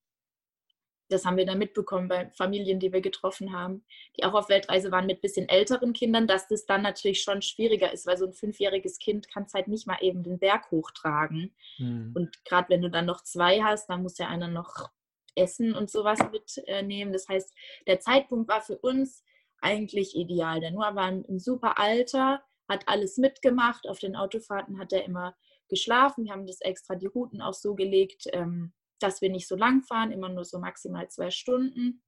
[1.10, 3.86] das haben wir dann mitbekommen bei Familien, die wir getroffen haben,
[4.18, 7.92] die auch auf Weltreise waren mit bisschen älteren Kindern, dass das dann natürlich schon schwieriger
[7.92, 11.56] ist, weil so ein fünfjähriges Kind kann es halt nicht mal eben den Berg hochtragen.
[11.78, 12.12] Mhm.
[12.16, 14.90] Und gerade wenn du dann noch zwei hast, dann muss ja einer noch
[15.36, 17.14] Essen und sowas mitnehmen.
[17.14, 17.54] Das heißt,
[17.86, 19.24] der Zeitpunkt war für uns
[19.62, 20.60] eigentlich ideal.
[20.60, 23.88] Der Noah war ein super Alter, hat alles mitgemacht.
[23.88, 25.36] Auf den Autofahrten hat er immer
[25.70, 26.26] geschlafen.
[26.26, 29.84] Wir haben das extra die Routen auch so gelegt, ähm, dass wir nicht so lang
[29.84, 32.04] fahren, immer nur so maximal zwei Stunden,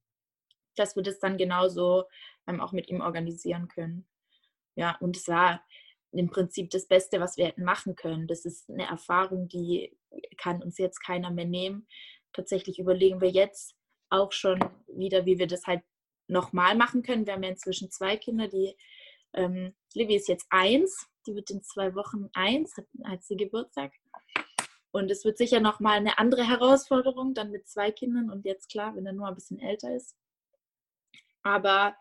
[0.76, 2.06] dass wir das dann genauso
[2.48, 4.08] ähm, auch mit ihm organisieren können.
[4.76, 5.64] Ja, und es war
[6.12, 8.28] im Prinzip das Beste, was wir hätten machen können.
[8.28, 9.96] Das ist eine Erfahrung, die
[10.38, 11.88] kann uns jetzt keiner mehr nehmen.
[12.34, 13.76] Tatsächlich überlegen wir jetzt
[14.10, 15.84] auch schon wieder, wie wir das halt
[16.30, 17.26] nochmal machen können.
[17.26, 18.76] Wir haben ja inzwischen zwei Kinder, die
[19.34, 23.92] ähm, Livy ist jetzt eins, die wird in zwei Wochen eins, hat, hat sie Geburtstag.
[24.92, 28.96] Und es wird sicher nochmal eine andere Herausforderung, dann mit zwei Kindern und jetzt klar,
[28.96, 30.16] wenn er nur ein bisschen älter ist.
[31.44, 31.96] Aber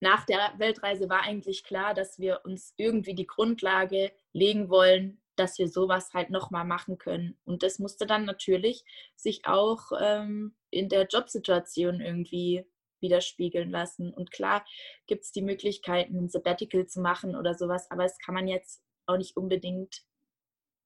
[0.00, 5.58] nach der Weltreise war eigentlich klar, dass wir uns irgendwie die Grundlage legen wollen, dass
[5.58, 7.38] wir sowas halt nochmal machen können.
[7.44, 12.66] Und das musste dann natürlich sich auch ähm, in der Jobsituation irgendwie
[13.06, 14.12] widerspiegeln lassen.
[14.12, 14.66] Und klar
[15.06, 18.82] gibt es die Möglichkeiten, ein Sabbatical zu machen oder sowas, aber das kann man jetzt
[19.06, 20.02] auch nicht unbedingt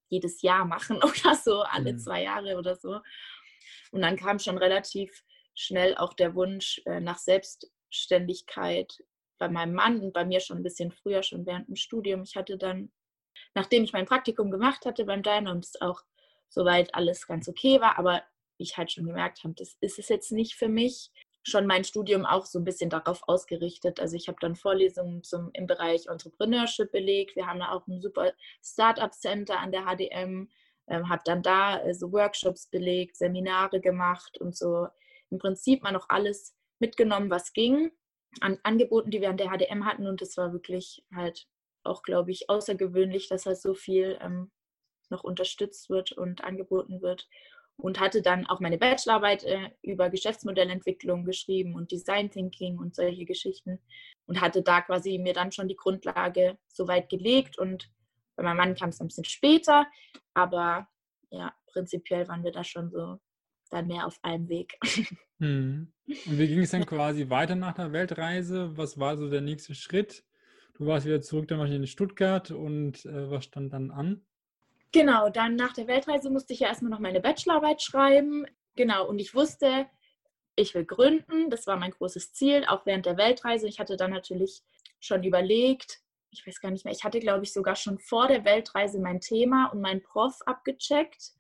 [0.08, 1.98] jedes Jahr machen oder so, alle mhm.
[1.98, 3.00] zwei Jahre oder so.
[3.92, 8.92] Und dann kam schon relativ schnell auch der Wunsch äh, nach Selbstständigkeit
[9.38, 12.22] bei meinem Mann und bei mir schon ein bisschen früher, schon während dem Studium.
[12.22, 12.92] Ich hatte dann,
[13.54, 16.02] nachdem ich mein Praktikum gemacht hatte beim Daimler und es auch
[16.48, 18.22] soweit alles ganz okay war, aber
[18.58, 21.10] ich halt schon gemerkt habe, das ist es jetzt nicht für mich,
[21.42, 24.00] schon mein Studium auch so ein bisschen darauf ausgerichtet.
[24.00, 27.36] Also ich habe dann Vorlesungen zum, im Bereich Entrepreneurship belegt.
[27.36, 30.50] Wir haben da auch ein super Startup Center an der HDM,
[30.88, 34.88] ähm, habe dann da äh, so Workshops belegt, Seminare gemacht und so
[35.30, 37.90] im Prinzip mal noch alles mitgenommen, was ging
[38.40, 40.06] an Angeboten, die wir an der HDM hatten.
[40.06, 41.48] Und es war wirklich halt
[41.82, 44.50] auch, glaube ich, außergewöhnlich, dass halt so viel ähm,
[45.08, 47.28] noch unterstützt wird und angeboten wird
[47.80, 53.24] und hatte dann auch meine Bachelorarbeit äh, über Geschäftsmodellentwicklung geschrieben und Design Thinking und solche
[53.24, 53.80] Geschichten
[54.26, 57.90] und hatte da quasi mir dann schon die Grundlage soweit gelegt und
[58.36, 59.86] bei meinem Mann kam es ein bisschen später,
[60.34, 60.88] aber
[61.30, 63.18] ja, prinzipiell waren wir da schon so
[63.70, 64.78] dann mehr auf einem Weg.
[65.42, 65.90] Hm.
[66.06, 68.76] Und wie ging es dann quasi weiter nach der Weltreise?
[68.76, 70.22] Was war so der nächste Schritt?
[70.74, 74.20] Du warst wieder zurück dann wahrscheinlich in Stuttgart und äh, was stand dann an?
[74.92, 78.44] Genau, dann nach der Weltreise musste ich ja erstmal noch meine Bachelorarbeit schreiben.
[78.74, 79.86] Genau, und ich wusste,
[80.56, 81.48] ich will gründen.
[81.48, 83.68] Das war mein großes Ziel, auch während der Weltreise.
[83.68, 84.62] Ich hatte dann natürlich
[84.98, 86.00] schon überlegt,
[86.30, 89.20] ich weiß gar nicht mehr, ich hatte, glaube ich, sogar schon vor der Weltreise mein
[89.20, 91.32] Thema und meinen Prof abgecheckt,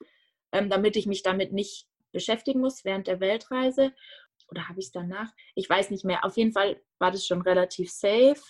[0.52, 3.92] ähm, damit ich mich damit nicht beschäftigen muss während der Weltreise.
[4.48, 5.30] Oder habe ich es danach?
[5.54, 6.24] Ich weiß nicht mehr.
[6.24, 8.40] Auf jeden Fall war das schon relativ safe.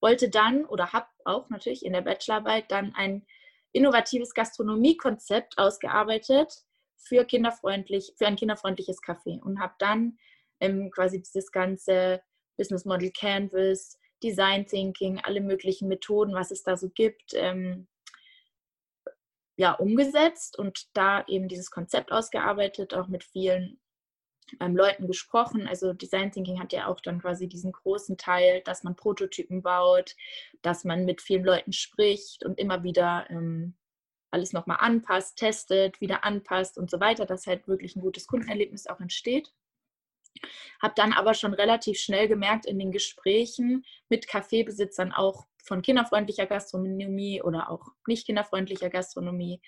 [0.00, 3.26] Wollte dann oder habe auch natürlich in der Bachelorarbeit dann ein
[3.72, 6.64] innovatives Gastronomiekonzept ausgearbeitet
[6.96, 10.18] für kinderfreundlich, für ein kinderfreundliches Café und habe dann
[10.60, 12.22] ähm, quasi dieses ganze
[12.56, 17.86] Business Model Canvas, Design Thinking, alle möglichen Methoden, was es da so gibt, ähm,
[19.56, 23.80] ja, umgesetzt und da eben dieses Konzept ausgearbeitet, auch mit vielen
[24.60, 25.66] ähm, Leuten gesprochen.
[25.66, 30.16] Also Design Thinking hat ja auch dann quasi diesen großen Teil, dass man Prototypen baut,
[30.62, 33.74] dass man mit vielen Leuten spricht und immer wieder ähm,
[34.30, 38.86] alles nochmal anpasst, testet, wieder anpasst und so weiter, dass halt wirklich ein gutes Kundenerlebnis
[38.86, 39.52] auch entsteht.
[40.82, 46.46] Habe dann aber schon relativ schnell gemerkt in den Gesprächen mit Kaffeebesitzern auch von kinderfreundlicher
[46.46, 49.60] Gastronomie oder auch nicht kinderfreundlicher Gastronomie,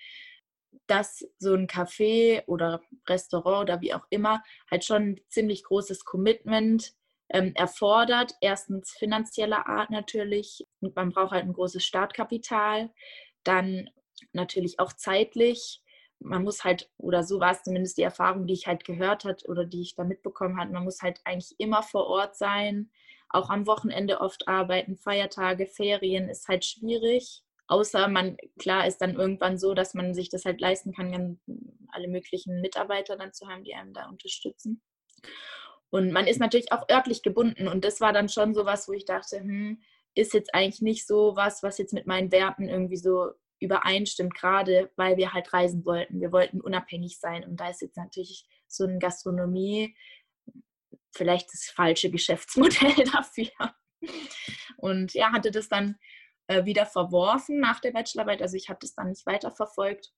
[0.91, 6.03] dass so ein Café oder Restaurant oder wie auch immer halt schon ein ziemlich großes
[6.03, 6.91] Commitment
[7.29, 8.33] ähm, erfordert.
[8.41, 10.67] Erstens finanzieller Art natürlich.
[10.81, 12.91] Man braucht halt ein großes Startkapital.
[13.45, 13.89] Dann
[14.33, 15.81] natürlich auch zeitlich.
[16.19, 19.47] Man muss halt, oder so war es zumindest die Erfahrung, die ich halt gehört hat
[19.47, 22.91] oder die ich da mitbekommen habe, man muss halt eigentlich immer vor Ort sein,
[23.29, 27.43] auch am Wochenende oft arbeiten, Feiertage, Ferien ist halt schwierig.
[27.71, 31.39] Außer man, klar, ist dann irgendwann so, dass man sich das halt leisten kann,
[31.93, 34.81] alle möglichen Mitarbeiter dann zu haben, die einem da unterstützen.
[35.89, 37.69] Und man ist natürlich auch örtlich gebunden.
[37.69, 39.81] Und das war dann schon so was, wo ich dachte, hm,
[40.15, 43.29] ist jetzt eigentlich nicht so was, was jetzt mit meinen Werten irgendwie so
[43.61, 46.19] übereinstimmt, gerade weil wir halt reisen wollten.
[46.19, 47.45] Wir wollten unabhängig sein.
[47.45, 49.95] Und da ist jetzt natürlich so eine Gastronomie
[51.13, 53.47] vielleicht das falsche Geschäftsmodell dafür.
[54.75, 55.95] Und ja, hatte das dann
[56.47, 58.41] äh, wieder verworfen nach der Bachelorarbeit.
[58.41, 60.11] Also ich habe das dann nicht weiterverfolgt.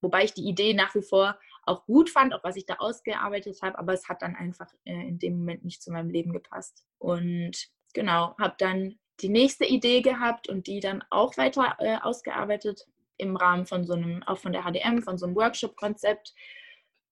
[0.00, 3.60] Wobei ich die Idee nach wie vor auch gut fand, auch was ich da ausgearbeitet
[3.62, 6.84] habe, aber es hat dann einfach äh, in dem Moment nicht zu meinem Leben gepasst.
[6.98, 12.86] Und genau, habe dann die nächste Idee gehabt und die dann auch weiter äh, ausgearbeitet
[13.16, 16.34] im Rahmen von so einem, auch von der HDM, von so einem Workshop-Konzept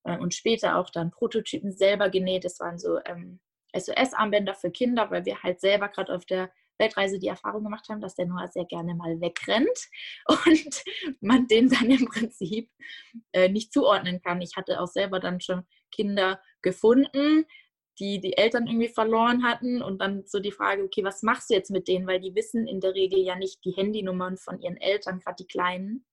[0.04, 2.44] äh, und später auch dann Prototypen selber genäht.
[2.44, 3.40] Das waren so ähm,
[3.76, 8.00] SOS-Armbänder für Kinder, weil wir halt selber gerade auf der Weltreise die Erfahrung gemacht haben,
[8.00, 9.88] dass der Noah sehr gerne mal wegrennt
[10.46, 10.82] und
[11.20, 12.70] man den dann im Prinzip
[13.32, 14.42] äh, nicht zuordnen kann.
[14.42, 17.46] Ich hatte auch selber dann schon Kinder gefunden,
[17.98, 21.54] die die Eltern irgendwie verloren hatten und dann so die Frage, okay, was machst du
[21.54, 22.06] jetzt mit denen?
[22.06, 25.46] Weil die wissen in der Regel ja nicht die Handynummern von ihren Eltern, gerade die
[25.46, 26.04] Kleinen.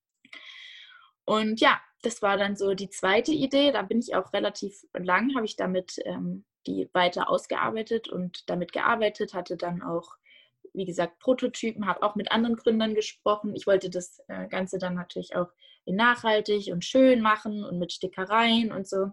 [1.26, 3.72] Und ja, das war dann so die zweite Idee.
[3.72, 8.72] Da bin ich auch relativ lang, habe ich damit ähm, die weiter ausgearbeitet und damit
[8.72, 10.16] gearbeitet, hatte dann auch
[10.74, 13.56] wie gesagt, Prototypen, habe auch mit anderen Gründern gesprochen.
[13.56, 15.50] Ich wollte das äh, Ganze dann natürlich auch
[15.86, 19.12] nachhaltig und schön machen und mit Stickereien und so.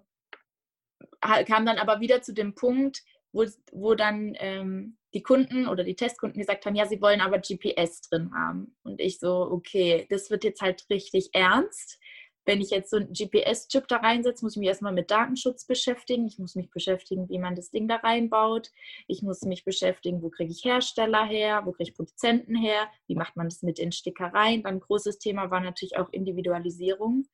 [1.20, 5.96] Kam dann aber wieder zu dem Punkt, wo, wo dann ähm, die Kunden oder die
[5.96, 8.76] Testkunden gesagt haben, ja, sie wollen aber GPS drin haben.
[8.82, 11.98] Und ich so, okay, das wird jetzt halt richtig ernst.
[12.46, 16.26] Wenn ich jetzt so einen GPS-Chip da reinsetze, muss ich mich erstmal mit Datenschutz beschäftigen.
[16.26, 18.70] Ich muss mich beschäftigen, wie man das Ding da reinbaut.
[19.06, 23.14] Ich muss mich beschäftigen, wo kriege ich Hersteller her, wo kriege ich Produzenten her, wie
[23.14, 24.62] macht man das mit den Stickereien.
[24.62, 27.26] Dann ein großes Thema war natürlich auch Individualisierung.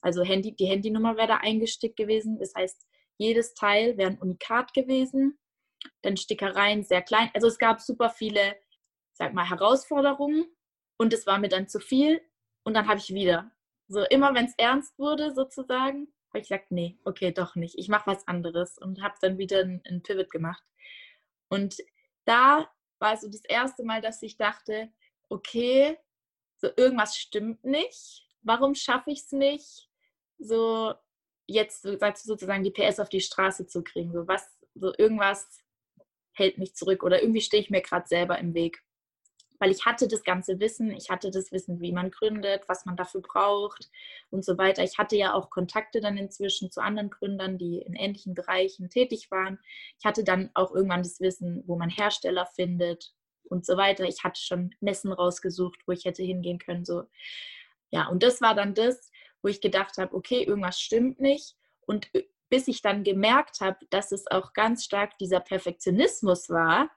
[0.00, 2.38] Also Handy, die Handynummer wäre da eingestickt gewesen.
[2.38, 2.86] Das heißt,
[3.18, 5.38] jedes Teil wäre ein Unikat gewesen
[6.02, 7.30] dann Stickereien sehr klein.
[7.34, 8.56] Also es gab super viele,
[9.12, 10.46] sag mal, Herausforderungen
[10.98, 12.20] und es war mir dann zu viel
[12.64, 13.50] und dann habe ich wieder.
[13.92, 17.74] So immer, wenn es ernst wurde, sozusagen, habe ich gesagt, nee, okay, doch nicht.
[17.76, 20.64] Ich mache was anderes und habe dann wieder einen Pivot gemacht.
[21.50, 21.76] Und
[22.24, 24.90] da war so das erste Mal, dass ich dachte,
[25.28, 25.98] okay,
[26.56, 28.26] so irgendwas stimmt nicht.
[28.40, 29.90] Warum schaffe ich es nicht,
[30.38, 30.94] so
[31.46, 34.14] jetzt sozusagen die PS auf die Straße zu kriegen?
[34.14, 35.58] So was, so irgendwas
[36.32, 38.82] hält mich zurück oder irgendwie stehe ich mir gerade selber im Weg.
[39.62, 42.96] Weil ich hatte das ganze Wissen, ich hatte das Wissen, wie man gründet, was man
[42.96, 43.92] dafür braucht
[44.28, 44.82] und so weiter.
[44.82, 49.30] Ich hatte ja auch Kontakte dann inzwischen zu anderen Gründern, die in ähnlichen Bereichen tätig
[49.30, 49.60] waren.
[50.00, 54.02] Ich hatte dann auch irgendwann das Wissen, wo man Hersteller findet und so weiter.
[54.02, 56.84] Ich hatte schon Messen rausgesucht, wo ich hätte hingehen können.
[56.84, 57.04] So.
[57.90, 61.54] Ja, und das war dann das, wo ich gedacht habe, okay, irgendwas stimmt nicht.
[61.86, 62.10] Und
[62.48, 66.90] bis ich dann gemerkt habe, dass es auch ganz stark dieser Perfektionismus war,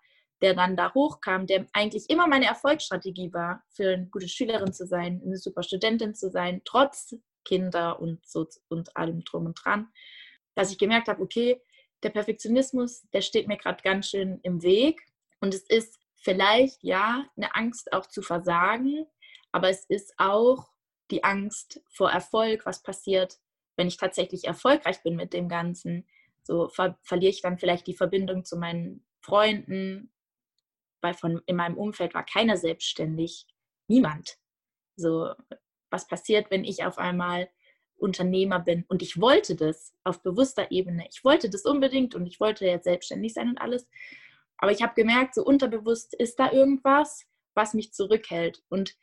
[0.46, 4.86] der dann da hochkam, der eigentlich immer meine Erfolgsstrategie war, für eine gute Schülerin zu
[4.86, 9.88] sein, eine super Studentin zu sein, trotz Kinder und so und allem drum und dran,
[10.54, 11.60] dass ich gemerkt habe, okay,
[12.04, 15.02] der Perfektionismus, der steht mir gerade ganz schön im Weg.
[15.42, 19.08] Und es ist vielleicht ja eine Angst auch zu versagen,
[19.52, 20.70] aber es ist auch
[21.10, 23.40] die Angst vor Erfolg, was passiert,
[23.78, 26.08] wenn ich tatsächlich erfolgreich bin mit dem Ganzen,
[26.44, 30.12] so ver verliere ich dann vielleicht die Verbindung zu meinen Freunden,
[31.06, 33.46] weil von in meinem Umfeld war keiner selbstständig,
[33.88, 34.40] niemand.
[34.96, 35.30] So,
[35.92, 37.48] was passiert, wenn ich auf einmal
[37.98, 41.06] Unternehmer bin und ich wollte das auf bewusster Ebene.
[41.12, 43.88] Ich wollte das unbedingt und ich wollte jetzt selbstständig sein und alles.
[44.58, 48.64] Aber ich habe gemerkt, so unterbewusst ist da irgendwas, was mich zurückhält.
[48.68, 48.98] Und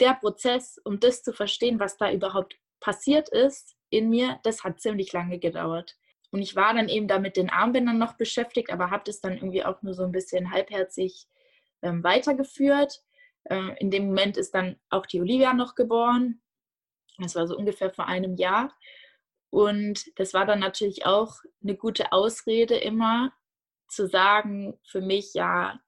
[0.00, 4.80] der Prozess, um das zu verstehen, was da überhaupt passiert ist in mir, das hat
[4.80, 5.96] ziemlich lange gedauert.
[6.36, 9.36] Und ich war dann eben da mit den Armbändern noch beschäftigt, aber habe das dann
[9.38, 11.26] irgendwie auch nur so ein bisschen halbherzig
[11.80, 13.02] ähm, weitergeführt.
[13.44, 16.42] Äh, in dem Moment ist dann auch die Olivia noch geboren.
[17.16, 18.76] Das war so ungefähr vor einem Jahr.
[19.48, 23.32] Und das war dann natürlich auch eine gute Ausrede immer
[23.88, 25.80] zu sagen für mich, ja,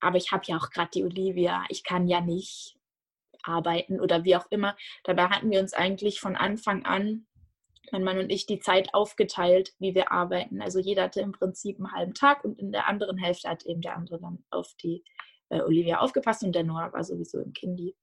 [0.00, 2.76] aber ich habe ja auch gerade die Olivia, ich kann ja nicht
[3.44, 4.76] arbeiten oder wie auch immer.
[5.04, 7.28] Dabei hatten wir uns eigentlich von Anfang an,
[7.92, 10.60] mein Mann und ich, die Zeit aufgeteilt, wie wir arbeiten.
[10.60, 13.80] Also jeder hatte im Prinzip einen halben Tag und in der anderen Hälfte hat eben
[13.80, 15.04] der andere dann auf die
[15.50, 17.96] äh, Olivia aufgepasst und der Noah war sowieso im Kindi.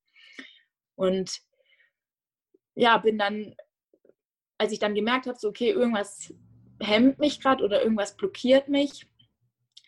[0.95, 1.41] Und
[2.75, 3.55] ja, bin dann,
[4.57, 6.33] als ich dann gemerkt habe, so okay, irgendwas
[6.81, 9.07] hemmt mich gerade oder irgendwas blockiert mich,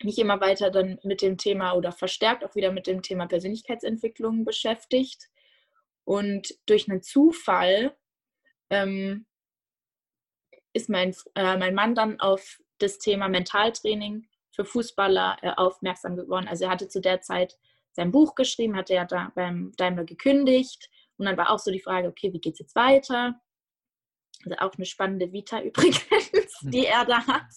[0.02, 4.44] mich immer weiter dann mit dem Thema oder verstärkt auch wieder mit dem Thema Persönlichkeitsentwicklung
[4.44, 5.28] beschäftigt.
[6.04, 7.94] Und durch einen Zufall
[8.70, 9.26] ähm,
[10.78, 16.46] ist mein, äh, mein Mann dann auf das Thema Mentaltraining für Fußballer äh, aufmerksam geworden.
[16.48, 17.58] Also er hatte zu der Zeit
[17.92, 20.88] sein Buch geschrieben, hatte er da beim Daimler gekündigt.
[21.16, 23.40] Und dann war auch so die Frage, okay, wie geht es jetzt weiter?
[24.44, 27.50] Also auch eine spannende Vita übrigens, die er da hat.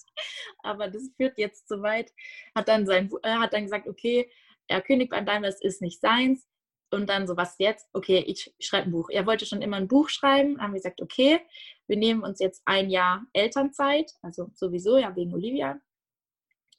[0.64, 2.12] Aber das führt jetzt zu weit.
[2.56, 4.32] Hat dann, sein, äh, hat dann gesagt, okay,
[4.68, 6.48] er kündigt beim Daimler, das ist nicht seins
[6.94, 7.90] und dann so, was jetzt?
[7.94, 9.10] Okay, ich schreibe ein Buch.
[9.10, 10.62] Er wollte schon immer ein Buch schreiben.
[10.62, 11.40] Haben wir gesagt, okay,
[11.88, 15.80] wir nehmen uns jetzt ein Jahr Elternzeit, also sowieso ja wegen Olivia.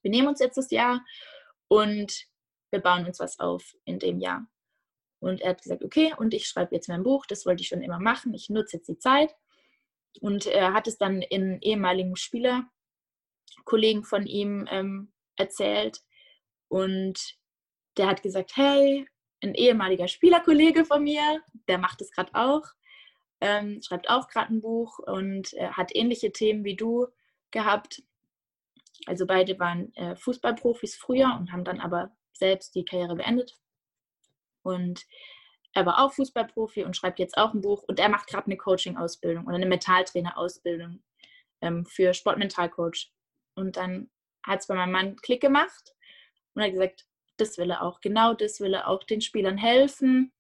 [0.03, 1.05] Wir nehmen uns jetzt das Jahr
[1.69, 2.27] und
[2.71, 4.47] wir bauen uns was auf in dem Jahr.
[5.21, 7.83] Und er hat gesagt, okay, und ich schreibe jetzt mein Buch, das wollte ich schon
[7.83, 8.35] immer machen.
[8.35, 9.35] Ich nutze jetzt die Zeit.
[10.21, 16.03] Und er hat es dann in ehemaligen Spielerkollegen von ihm ähm, erzählt.
[16.69, 17.37] Und
[17.97, 19.07] der hat gesagt, hey,
[19.43, 22.63] ein ehemaliger Spielerkollege von mir, der macht es gerade auch,
[23.41, 27.09] ähm, schreibt auch gerade ein Buch und äh, hat ähnliche Themen wie du
[27.51, 28.03] gehabt.
[29.07, 33.59] Also beide waren äh, Fußballprofis früher und haben dann aber selbst die Karriere beendet.
[34.63, 35.07] Und
[35.75, 38.57] er war auch Fußballprofi und schreibt jetzt auch ein Buch und er macht gerade eine
[38.57, 41.03] Coaching-Ausbildung oder eine Mentaltrainer-Ausbildung
[41.63, 43.11] ähm, für Sportmentalcoach.
[43.55, 44.11] Und dann
[44.45, 45.95] hat es bei meinem Mann Klick gemacht
[46.55, 47.07] und hat gesagt,
[47.39, 50.33] das will er auch, genau das will er auch den Spielern helfen,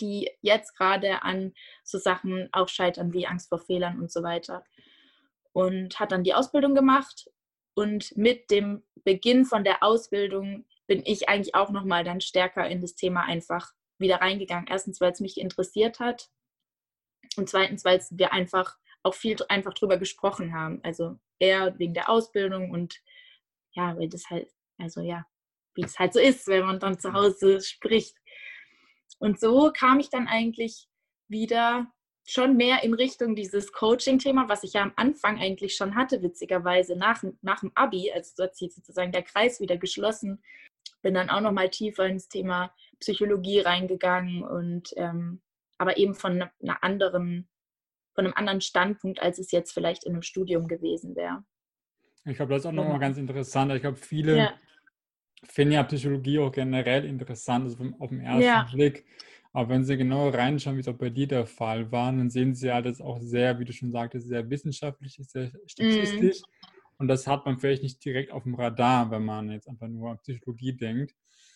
[0.00, 1.54] die jetzt gerade an
[1.84, 4.64] so Sachen auch scheitern wie Angst vor Fehlern und so weiter.
[5.52, 7.30] Und hat dann die Ausbildung gemacht
[7.74, 12.80] Und mit dem Beginn von der Ausbildung bin ich eigentlich auch nochmal dann stärker in
[12.80, 14.66] das Thema einfach wieder reingegangen.
[14.68, 16.28] Erstens, weil es mich interessiert hat
[17.36, 20.80] und zweitens, weil wir einfach auch viel einfach drüber gesprochen haben.
[20.82, 23.00] Also eher wegen der Ausbildung und
[23.72, 25.24] ja, weil das halt, also ja,
[25.74, 28.16] wie es halt so ist, wenn man dann zu Hause spricht.
[29.18, 30.88] Und so kam ich dann eigentlich
[31.28, 31.92] wieder
[32.24, 36.96] schon mehr in Richtung dieses Coaching-Thema, was ich ja am Anfang eigentlich schon hatte, witzigerweise
[36.96, 40.42] nach, nach dem Abi, also so hat sich sozusagen der Kreis wieder geschlossen.
[41.02, 45.42] Bin dann auch noch mal tiefer ins Thema Psychologie reingegangen und ähm,
[45.78, 47.48] aber eben von einer anderen,
[48.14, 51.44] von einem anderen Standpunkt, als es jetzt vielleicht in einem Studium gewesen wäre.
[52.24, 53.72] Ich glaube, das ist auch nochmal ganz interessant.
[53.72, 54.54] Ich glaube, viele ja.
[55.44, 58.68] Finden ja Psychologie auch generell interessant, also auf den ersten ja.
[58.72, 59.04] Blick.
[59.52, 62.54] Aber wenn Sie genau reinschauen, wie es auch bei dir der Fall war, dann sehen
[62.54, 66.40] Sie ja das auch sehr, wie du schon sagtest, sehr wissenschaftlich, sehr statistisch.
[66.40, 66.66] Mm.
[66.98, 70.12] Und das hat man vielleicht nicht direkt auf dem Radar, wenn man jetzt einfach nur
[70.12, 71.14] an Psychologie denkt.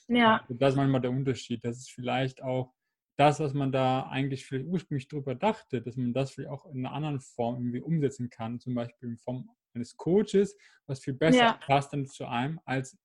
[0.08, 0.44] Ja.
[0.48, 1.64] Und das ist manchmal der Unterschied.
[1.64, 2.74] Das ist vielleicht auch
[3.16, 6.84] das, was man da eigentlich vielleicht ursprünglich drüber dachte, dass man das vielleicht auch in
[6.84, 10.56] einer anderen Form irgendwie umsetzen kann, zum Beispiel in Form eines Coaches,
[10.86, 11.60] was viel besser ja.
[11.64, 12.98] passt dann zu einem, als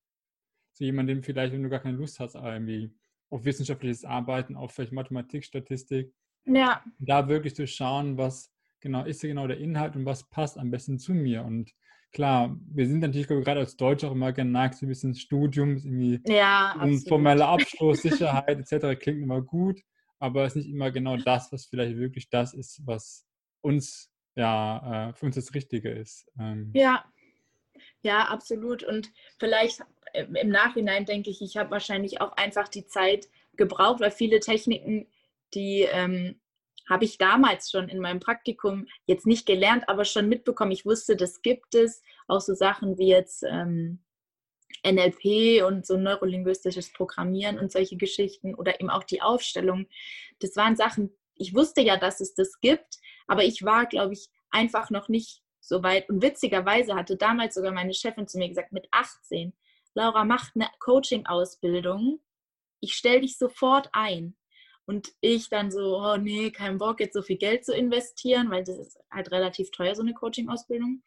[0.73, 2.93] zu jemandem vielleicht, wenn du gar keine Lust hast, irgendwie
[3.29, 6.13] auf wissenschaftliches Arbeiten, auf vielleicht Mathematik, Statistik.
[6.45, 6.83] Ja.
[6.99, 10.99] Da wirklich zu schauen, was genau ist genau der Inhalt und was passt am besten
[10.99, 11.43] zu mir.
[11.43, 11.71] Und
[12.11, 16.19] klar, wir sind natürlich gerade als Deutsche auch immer geneigt, so ein bisschen Studium, irgendwie
[16.25, 18.99] ja, ein formeller Abschluss, Sicherheit etc.
[18.99, 19.81] klingt immer gut,
[20.19, 23.25] aber es ist nicht immer genau das, was vielleicht wirklich das ist, was
[23.61, 26.27] uns ja äh, für uns das Richtige ist.
[26.39, 26.71] Ähm.
[26.73, 27.05] Ja,
[28.01, 28.83] ja, absolut.
[28.83, 29.81] Und vielleicht
[30.13, 35.07] im Nachhinein denke ich, ich habe wahrscheinlich auch einfach die Zeit gebraucht, weil viele Techniken,
[35.53, 36.39] die ähm,
[36.89, 40.71] habe ich damals schon in meinem Praktikum jetzt nicht gelernt, aber schon mitbekommen.
[40.71, 42.01] Ich wusste, das gibt es.
[42.27, 43.99] Auch so Sachen wie jetzt ähm,
[44.85, 49.87] NLP und so neurolinguistisches Programmieren und solche Geschichten oder eben auch die Aufstellung.
[50.39, 54.29] Das waren Sachen, ich wusste ja, dass es das gibt, aber ich war, glaube ich,
[54.49, 56.09] einfach noch nicht so weit.
[56.09, 59.53] Und witzigerweise hatte damals sogar meine Chefin zu mir gesagt, mit 18,
[59.93, 62.19] Laura, mach eine Coaching-Ausbildung.
[62.79, 64.35] Ich stelle dich sofort ein.
[64.85, 68.63] Und ich dann so, oh nee, kein Bock, jetzt so viel Geld zu investieren, weil
[68.63, 71.03] das ist halt relativ teuer, so eine Coaching-Ausbildung.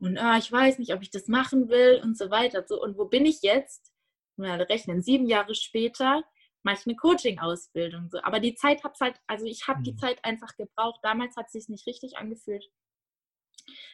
[0.00, 2.64] Und ah, ich weiß nicht, ob ich das machen will und so weiter.
[2.66, 3.92] So, und wo bin ich jetzt?
[4.36, 6.22] Mal rechnen, sieben Jahre später
[6.62, 8.08] mache ich eine Coaching-Ausbildung.
[8.10, 8.22] So.
[8.22, 9.84] Aber die Zeit habe halt, also ich habe mhm.
[9.84, 11.00] die Zeit einfach gebraucht.
[11.02, 12.64] Damals hat es sich nicht richtig angefühlt.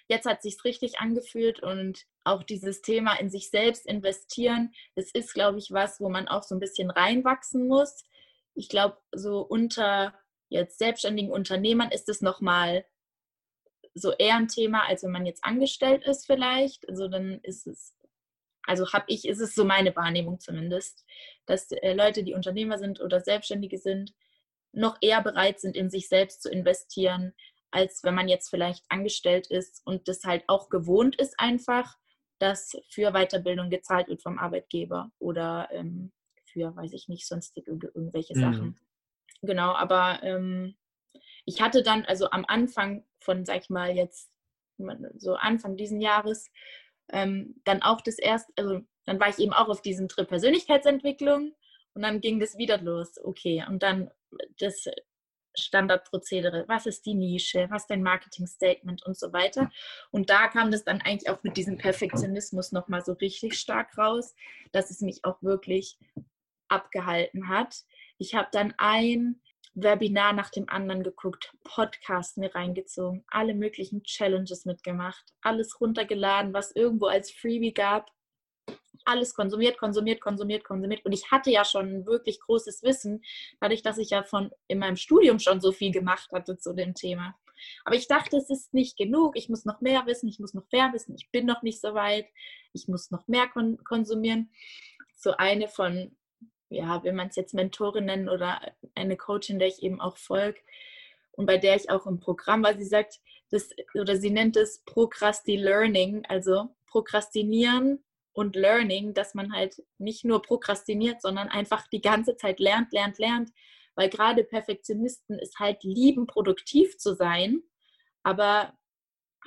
[0.09, 5.11] Jetzt hat es sich richtig angefühlt und auch dieses Thema in sich selbst investieren, das
[5.13, 8.05] ist, glaube ich, was, wo man auch so ein bisschen reinwachsen muss.
[8.55, 10.15] Ich glaube, so unter
[10.49, 12.85] jetzt selbstständigen Unternehmern ist es nochmal
[13.95, 16.89] so eher ein Thema, als wenn man jetzt angestellt ist vielleicht.
[16.89, 17.95] Also dann ist es,
[18.67, 21.05] also habe ich, ist es so meine Wahrnehmung zumindest,
[21.47, 24.13] dass äh, Leute, die Unternehmer sind oder Selbstständige sind,
[24.73, 27.33] noch eher bereit sind, in sich selbst zu investieren,
[27.75, 31.97] als wenn man jetzt vielleicht angestellt ist und das halt auch gewohnt ist einfach,
[32.39, 36.13] dass für Weiterbildung gezahlt wird vom Arbeitgeber oder ähm,
[36.45, 38.41] für, weiß ich nicht, sonstige irgendwelche mhm.
[38.41, 38.81] Sachen.
[39.43, 40.77] Genau, aber ähm,
[41.45, 44.31] ich hatte dann, also am Anfang von, sag ich mal, jetzt
[45.17, 46.51] so Anfang diesen Jahres,
[47.11, 51.55] ähm, dann auch das erste, also dann war ich eben auch auf diesem Trip Persönlichkeitsentwicklung
[51.95, 53.19] und dann ging das wieder los.
[53.23, 54.11] Okay, und dann
[54.59, 54.87] das
[55.55, 59.71] Standardprozedere, was ist die Nische, was ist dein Marketing-Statement und so weiter.
[60.11, 64.35] Und da kam das dann eigentlich auch mit diesem Perfektionismus nochmal so richtig stark raus,
[64.73, 65.99] dass es mich auch wirklich
[66.69, 67.85] abgehalten hat.
[68.19, 69.41] Ich habe dann ein
[69.75, 76.75] Webinar nach dem anderen geguckt, Podcast mir reingezogen, alle möglichen Challenges mitgemacht, alles runtergeladen, was
[76.75, 78.11] irgendwo als Freebie gab
[79.05, 81.05] alles konsumiert, konsumiert, konsumiert, konsumiert.
[81.05, 83.23] Und ich hatte ja schon wirklich großes Wissen,
[83.61, 86.95] dadurch, dass ich ja von in meinem Studium schon so viel gemacht hatte zu dem
[86.95, 87.35] Thema.
[87.85, 89.37] Aber ich dachte, es ist nicht genug.
[89.37, 91.15] Ich muss noch mehr wissen, ich muss noch mehr wissen.
[91.15, 92.27] Ich bin noch nicht so weit.
[92.73, 94.51] Ich muss noch mehr kon konsumieren.
[95.17, 96.17] So eine von,
[96.69, 98.61] ja, wenn man es jetzt Mentorin nennen oder
[98.95, 100.61] eine Coachin, der ich eben auch folge
[101.33, 104.81] und bei der ich auch im Programm war, sie sagt, das, oder sie nennt es
[104.85, 108.04] Procrasti Learning, also Prokrastinieren
[108.35, 113.19] und Learning, dass man halt nicht nur prokrastiniert, sondern einfach die ganze Zeit lernt, lernt,
[113.19, 113.51] lernt.
[113.95, 117.63] Weil gerade Perfektionisten ist halt lieben, produktiv zu sein,
[118.25, 118.77] aber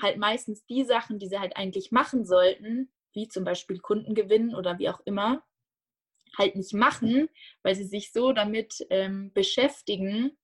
[0.02, 4.56] halt meistens die Sachen, die sie halt eigentlich machen sollten, wie zum Beispiel Kunden gewinnen
[4.56, 5.44] oder wie auch immer,
[6.38, 7.30] halt nicht machen,
[7.64, 10.38] weil sie sich so damit ähm, beschäftigen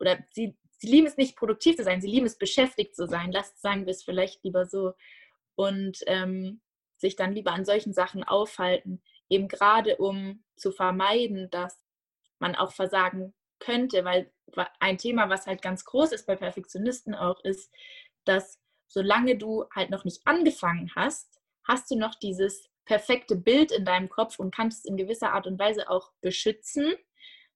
[0.00, 3.32] oder sie, sie lieben es nicht produktiv zu sein, sie lieben es beschäftigt zu sein.
[3.32, 4.92] Lasst sagen wir es vielleicht lieber so
[5.54, 6.60] und ähm,
[7.04, 11.84] sich dann lieber an solchen Sachen aufhalten, eben gerade um zu vermeiden, dass
[12.38, 14.32] man auch versagen könnte, weil
[14.80, 17.70] ein Thema, was halt ganz groß ist bei Perfektionisten auch, ist,
[18.24, 23.84] dass solange du halt noch nicht angefangen hast, hast du noch dieses perfekte Bild in
[23.84, 26.94] deinem Kopf und kannst es in gewisser Art und Weise auch beschützen,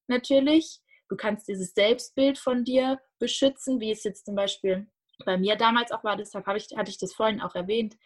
[0.08, 0.80] natürlich.
[1.08, 4.86] Du kannst dieses Selbstbild von dir beschützen, wie es jetzt zum Beispiel
[5.24, 7.96] bei mir damals auch war, deshalb ich, hatte ich das vorhin auch erwähnt.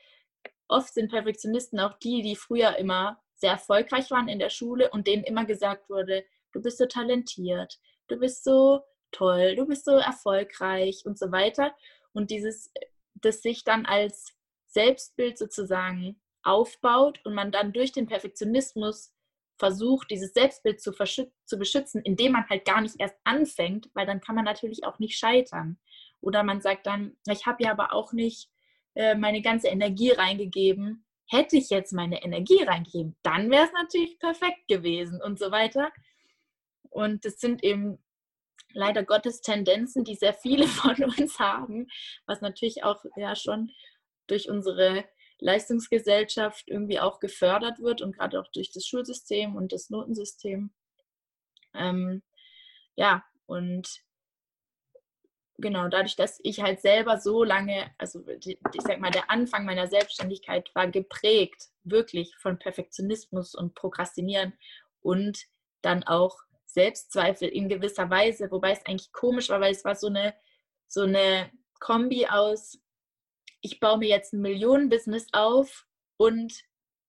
[0.72, 5.06] Oft sind Perfektionisten auch die, die früher immer sehr erfolgreich waren in der Schule und
[5.06, 9.92] denen immer gesagt wurde, du bist so talentiert, du bist so toll, du bist so
[9.92, 11.74] erfolgreich und so weiter.
[12.14, 12.72] Und dieses,
[13.14, 14.32] das sich dann als
[14.66, 19.12] Selbstbild sozusagen aufbaut und man dann durch den Perfektionismus
[19.58, 20.92] versucht, dieses Selbstbild zu,
[21.44, 24.98] zu beschützen, indem man halt gar nicht erst anfängt, weil dann kann man natürlich auch
[24.98, 25.78] nicht scheitern.
[26.22, 28.51] Oder man sagt dann, ich habe ja aber auch nicht
[28.94, 31.04] äh, meine ganze Energie reingegeben.
[31.26, 35.90] Hätte ich jetzt meine Energie reingegeben, dann wäre es natürlich perfekt gewesen und so weiter.
[36.90, 37.98] Und das sind eben
[38.74, 41.88] leider Gottes Tendenzen, die sehr viele von uns haben,
[42.26, 43.70] was natürlich auch ja schon
[44.26, 45.04] durch unsere
[45.38, 50.70] Leistungsgesellschaft irgendwie auch gefördert wird und gerade auch durch das Schulsystem und das Notensystem.
[51.74, 52.22] Ähm,
[52.94, 54.02] ja, und
[55.58, 59.86] genau, dadurch, dass ich halt selber so lange, also ich sag mal, der Anfang meiner
[59.86, 64.52] Selbstständigkeit war geprägt, wirklich von Perfektionismus und Prokrastinieren
[65.00, 65.46] und
[65.82, 70.06] dann auch Selbstzweifel in gewisser Weise, wobei es eigentlich komisch war, weil es war so
[70.06, 70.34] eine,
[70.88, 71.50] so eine
[71.80, 72.78] Kombi aus,
[73.60, 75.86] ich baue mir jetzt ein Millionenbusiness auf
[76.16, 76.64] und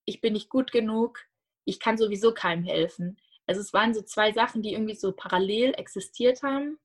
[0.06, 1.20] ich bin nicht gut genug,
[1.66, 3.18] ich kann sowieso keinem helfen.
[3.48, 6.78] Also es waren so zwei Sachen, die irgendwie so parallel existiert haben,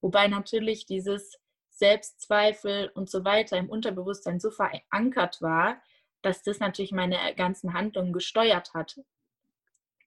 [0.00, 1.38] wobei natürlich dieses
[1.70, 5.80] Selbstzweifel und so weiter im Unterbewusstsein so verankert war,
[6.22, 9.00] dass das natürlich meine ganzen Handlungen gesteuert hat.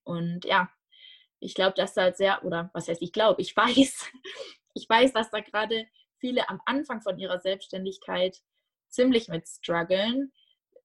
[0.04, 0.70] Und ja,
[1.40, 4.10] ich glaube, dass da sehr, oder was heißt ich glaube, ich weiß,
[4.74, 5.86] ich weiß, dass da gerade
[6.18, 8.40] viele am Anfang von ihrer Selbstständigkeit
[8.88, 10.32] ziemlich mit strugglen,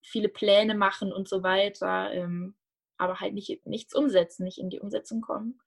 [0.01, 2.55] viele Pläne machen und so weiter, ähm,
[2.97, 5.61] aber halt nicht, nichts umsetzen, nicht in die Umsetzung kommen.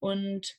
[0.00, 0.58] Und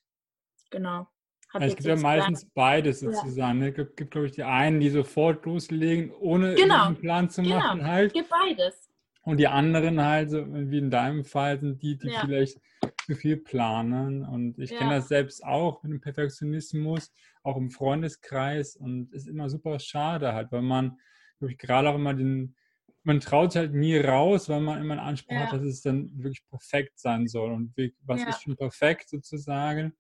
[0.69, 1.07] genau.
[1.53, 3.59] Also es gibt ja meistens beides sozusagen.
[3.59, 3.69] Ne?
[3.69, 6.85] Es gibt, gibt glaube ich, die einen, die sofort loslegen, ohne genau.
[6.85, 7.57] einen Plan zu genau.
[7.57, 7.85] machen.
[7.85, 8.07] Halt.
[8.07, 8.89] Es gibt beides.
[9.23, 12.21] Und die anderen halt, so wie in deinem Fall, sind die, die ja.
[12.21, 12.59] vielleicht
[13.05, 14.25] zu viel planen.
[14.25, 14.79] Und ich ja.
[14.79, 17.11] kenne das selbst auch mit dem Perfektionismus,
[17.43, 18.75] auch im Freundeskreis.
[18.75, 20.97] Und es ist immer super schade halt, weil man,
[21.39, 22.55] glaube ich, gerade auch immer den,
[23.03, 25.45] man traut halt nie raus, weil man immer einen Anspruch ja.
[25.45, 27.51] hat, dass es dann wirklich perfekt sein soll.
[27.51, 29.93] Und wie, was ist schon perfekt sozusagen?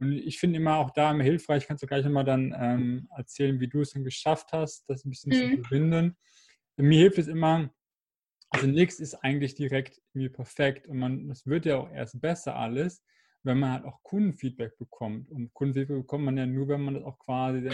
[0.00, 3.60] Und ich finde immer auch da immer hilfreich, kannst du gleich immer dann ähm, erzählen,
[3.60, 5.56] wie du es dann geschafft hast, das ein bisschen mhm.
[5.56, 6.16] zu verbinden.
[6.76, 7.70] Mir hilft es immer,
[8.48, 12.56] also nichts ist eigentlich direkt irgendwie perfekt und man, es wird ja auch erst besser
[12.56, 13.04] alles,
[13.42, 15.30] wenn man halt auch Kundenfeedback bekommt.
[15.30, 17.66] Und Kundenfeedback bekommt man ja nur, wenn man das auch quasi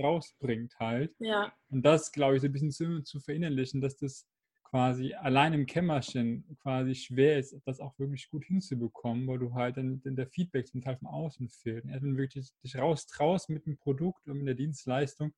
[0.00, 1.14] rausbringt halt.
[1.18, 1.52] Ja.
[1.70, 4.26] Und das, glaube ich, so ein bisschen zu, zu verinnerlichen, dass das
[4.70, 9.76] quasi allein im Kämmerchen quasi schwer ist, das auch wirklich gut hinzubekommen, weil du halt
[9.76, 11.84] dann, dann der Feedback zum Teil von außen fehlt.
[11.86, 15.32] Erst wenn du wirklich dich raustraust mit dem Produkt und mit der Dienstleistung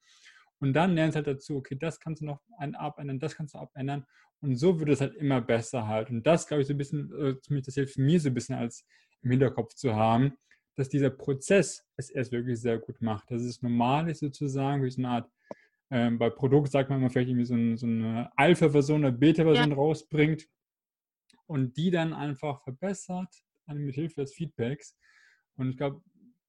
[0.59, 4.05] und dann lernst halt dazu, okay, das kannst du noch abändern, das kannst du abändern.
[4.41, 6.11] Und so wird es halt immer besser halt.
[6.11, 8.57] Und das, glaube ich, so ein bisschen, äh, zumindest das hilft mir so ein bisschen
[8.57, 8.87] als
[9.23, 10.33] im Hinterkopf zu haben,
[10.77, 13.31] dass dieser Prozess es erst wirklich sehr gut macht.
[13.31, 15.31] Dass es normal ist sozusagen, wie so eine Art,
[15.91, 19.71] ähm, bei Produkt sagt man immer vielleicht irgendwie so, ein, so eine Alpha-Version, eine Beta-Version
[19.71, 19.77] ja.
[19.77, 20.49] rausbringt
[21.47, 23.35] und die dann einfach verbessert,
[23.67, 24.97] mit Hilfe des Feedbacks.
[25.57, 26.03] Und ich glaube,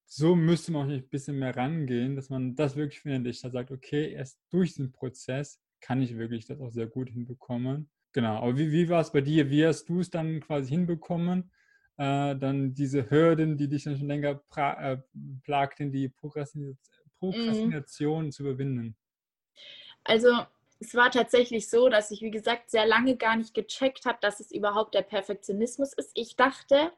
[0.05, 3.43] so müsste man auch ein bisschen mehr rangehen, dass man das wirklich findet.
[3.43, 7.89] Da sagt, okay, erst durch den Prozess kann ich wirklich das auch sehr gut hinbekommen.
[8.13, 9.49] Genau, aber wie, wie war es bei dir?
[9.49, 11.51] Wie hast du es dann quasi hinbekommen,
[11.97, 14.97] äh, dann diese Hürden, die dich dann schon länger äh,
[15.43, 16.77] plagten, die Prokrastination,
[17.19, 18.31] Prokrastination mhm.
[18.31, 18.97] zu überwinden?
[20.03, 20.29] Also
[20.79, 24.39] es war tatsächlich so, dass ich, wie gesagt, sehr lange gar nicht gecheckt habe, dass
[24.39, 26.11] es überhaupt der Perfektionismus ist.
[26.15, 26.91] Ich dachte,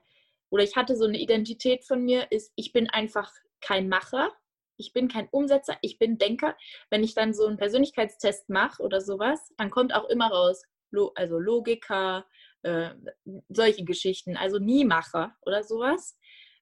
[0.49, 4.31] oder ich hatte so eine Identität von mir, ist, ich bin einfach kein Macher,
[4.77, 6.55] ich bin kein Umsetzer, ich bin Denker.
[6.89, 10.63] Wenn ich dann so einen Persönlichkeitstest mache oder sowas, dann kommt auch immer raus,
[11.15, 12.25] also Logiker,
[12.61, 12.91] äh,
[13.49, 16.17] solche Geschichten, also nie Macher oder sowas.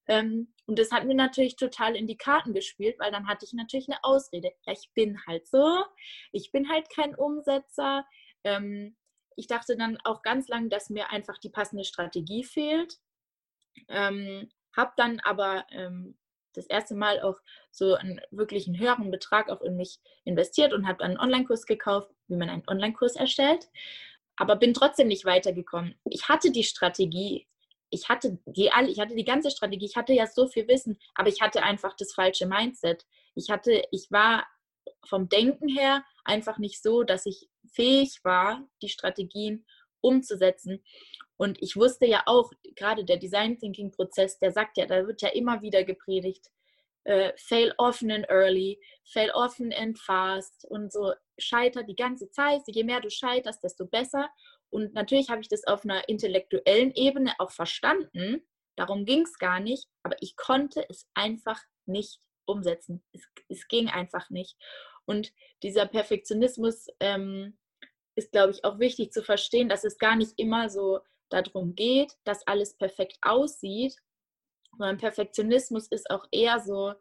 [0.08, 3.52] Ähm, und das hat mir natürlich total in die Karten gespielt, weil dann hatte ich
[3.52, 4.54] natürlich eine Ausrede.
[4.66, 5.84] Ja, ich bin halt so,
[6.32, 8.06] ich bin halt kein Umsetzer.
[8.46, 8.96] Ähm,
[9.36, 13.00] ich dachte dann auch ganz lange, dass mir einfach die passende Strategie fehlt.
[13.90, 16.18] Ähm, habe dann aber ähm,
[16.54, 20.88] das erste Mal auch so einen wirklich einen höheren Betrag auch in mich investiert und
[20.88, 23.68] habe einen Online-Kurs gekauft, wie man einen Online-Kurs erstellt,
[24.38, 25.96] aber bin trotzdem nicht weitergekommen.
[26.06, 27.46] Ich hatte die Strategie,
[27.92, 31.30] ich hatte die ich hatte die ganze Strategie, ich hatte ja so viel Wissen, aber
[31.30, 33.06] ich hatte einfach das falsche Mindset.
[33.36, 34.48] Ich hatte, ich war
[35.06, 39.66] vom Denken her einfach nicht so, dass ich fähig war, die Strategien
[40.00, 40.84] umzusetzen.
[41.38, 45.22] Und ich wusste ja auch, gerade der Design Thinking Prozess, der sagt ja, da wird
[45.22, 46.50] ja immer wieder gepredigt,
[47.04, 52.62] äh, fail often and early, fail often and fast und so scheiter die ganze Zeit.
[52.68, 54.30] Je mehr du scheiterst, desto besser.
[54.72, 58.42] Und natürlich habe ich das auf einer intellektuellen Ebene auch verstanden.
[58.78, 59.88] Darum ging es gar nicht.
[60.04, 63.04] Aber ich konnte es einfach nicht umsetzen.
[63.12, 64.58] Es, es ging einfach nicht.
[65.06, 67.58] Und dieser Perfektionismus ähm,
[68.16, 71.00] ist, glaube ich, auch wichtig zu verstehen, dass es gar nicht immer so
[71.30, 73.96] darum geht, dass alles perfekt aussieht,
[74.78, 76.94] sondern Perfektionismus ist auch eher so,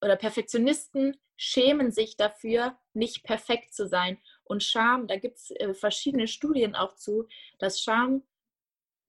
[0.00, 4.20] oder Perfektionisten schämen sich dafür, nicht perfekt zu sein.
[4.52, 7.26] Und Scham, da gibt es äh, verschiedene Studien auch zu,
[7.58, 8.22] dass Scham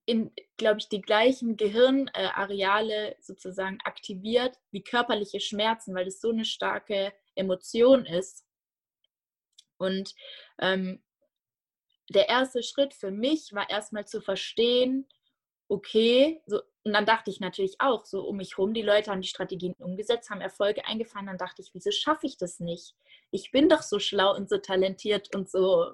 [0.06, 6.46] in, glaube ich, die gleichen Gehirnareale sozusagen aktiviert wie körperliche Schmerzen, weil das so eine
[6.46, 8.46] starke Emotion ist.
[9.76, 10.16] Und
[10.60, 11.04] ähm,
[12.08, 15.10] der erste Schritt für mich war erstmal zu verstehen,
[15.68, 19.22] okay, so, und dann dachte ich natürlich auch, so um mich herum, die Leute haben
[19.22, 22.96] die Strategien umgesetzt, haben Erfolge eingefahren, dann dachte ich, wieso schaffe ich das nicht?
[23.32, 25.94] Ich bin doch so schlau und so talentiert und so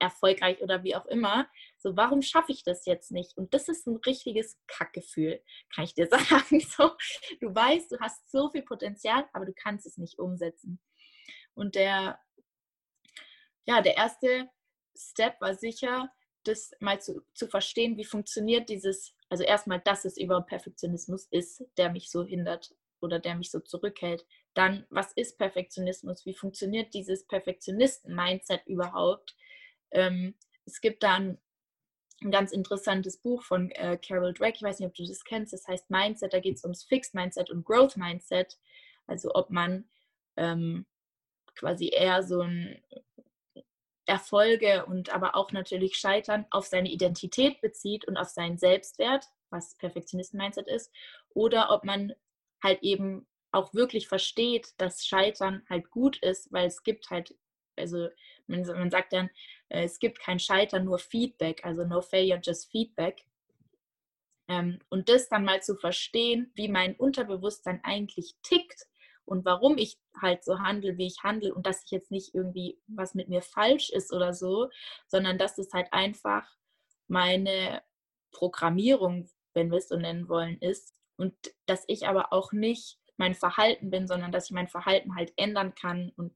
[0.00, 1.48] erfolgreich oder wie auch immer.
[1.76, 3.36] So, warum schaffe ich das jetzt nicht?
[3.36, 5.42] Und das ist ein richtiges Kackgefühl,
[5.74, 6.60] kann ich dir sagen.
[6.60, 6.90] So,
[7.40, 10.80] du weißt, du hast so viel Potenzial, aber du kannst es nicht umsetzen.
[11.54, 12.18] Und der,
[13.64, 14.48] ja, der erste
[14.96, 16.10] Step war sicher,
[16.48, 21.64] das mal zu, zu verstehen, wie funktioniert dieses, also erstmal, dass es überhaupt Perfektionismus ist,
[21.76, 24.26] der mich so hindert oder der mich so zurückhält.
[24.54, 26.26] Dann, was ist Perfektionismus?
[26.26, 29.36] Wie funktioniert dieses Perfektionisten-Mindset überhaupt?
[29.90, 30.34] Ähm,
[30.66, 31.38] es gibt dann
[32.20, 35.52] ein ganz interessantes Buch von äh, Carol Dweck, ich weiß nicht, ob du das kennst,
[35.52, 38.58] das heißt Mindset, da geht es ums Fixed Mindset und Growth Mindset,
[39.06, 39.88] also ob man
[40.36, 40.84] ähm,
[41.54, 42.82] quasi eher so ein
[44.08, 49.76] Erfolge und aber auch natürlich Scheitern auf seine Identität bezieht und auf seinen Selbstwert, was
[49.76, 50.90] Perfektionisten-Mindset ist,
[51.34, 52.14] oder ob man
[52.62, 57.34] halt eben auch wirklich versteht, dass Scheitern halt gut ist, weil es gibt halt,
[57.76, 58.08] also
[58.46, 59.28] man, man sagt dann,
[59.68, 63.26] äh, es gibt kein Scheitern, nur Feedback, also no failure, just Feedback.
[64.48, 68.86] Ähm, und das dann mal zu verstehen, wie mein Unterbewusstsein eigentlich tickt
[69.28, 72.80] und warum ich halt so handle, wie ich handle und dass ich jetzt nicht irgendwie
[72.86, 74.70] was mit mir falsch ist oder so,
[75.06, 76.44] sondern dass es halt einfach
[77.06, 77.82] meine
[78.32, 81.34] Programmierung, wenn wir es so nennen wollen, ist und
[81.66, 85.74] dass ich aber auch nicht mein Verhalten bin, sondern dass ich mein Verhalten halt ändern
[85.74, 86.32] kann und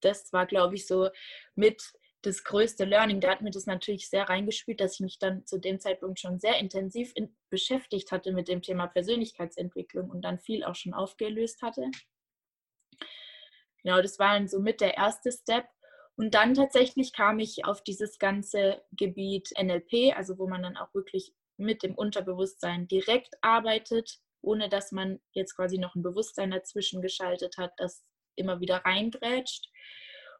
[0.00, 1.10] das war, glaube ich, so
[1.54, 1.92] mit
[2.22, 3.20] das größte Learning.
[3.20, 6.40] Da hat mir das natürlich sehr reingespielt, dass ich mich dann zu dem Zeitpunkt schon
[6.40, 11.62] sehr intensiv in, beschäftigt hatte mit dem Thema Persönlichkeitsentwicklung und dann viel auch schon aufgelöst
[11.62, 11.90] hatte.
[13.82, 15.66] Genau, das war dann so mit der erste Step.
[16.16, 20.92] Und dann tatsächlich kam ich auf dieses ganze Gebiet NLP, also wo man dann auch
[20.92, 27.02] wirklich mit dem Unterbewusstsein direkt arbeitet, ohne dass man jetzt quasi noch ein Bewusstsein dazwischen
[27.02, 28.04] geschaltet hat, das
[28.34, 29.68] immer wieder reingrätscht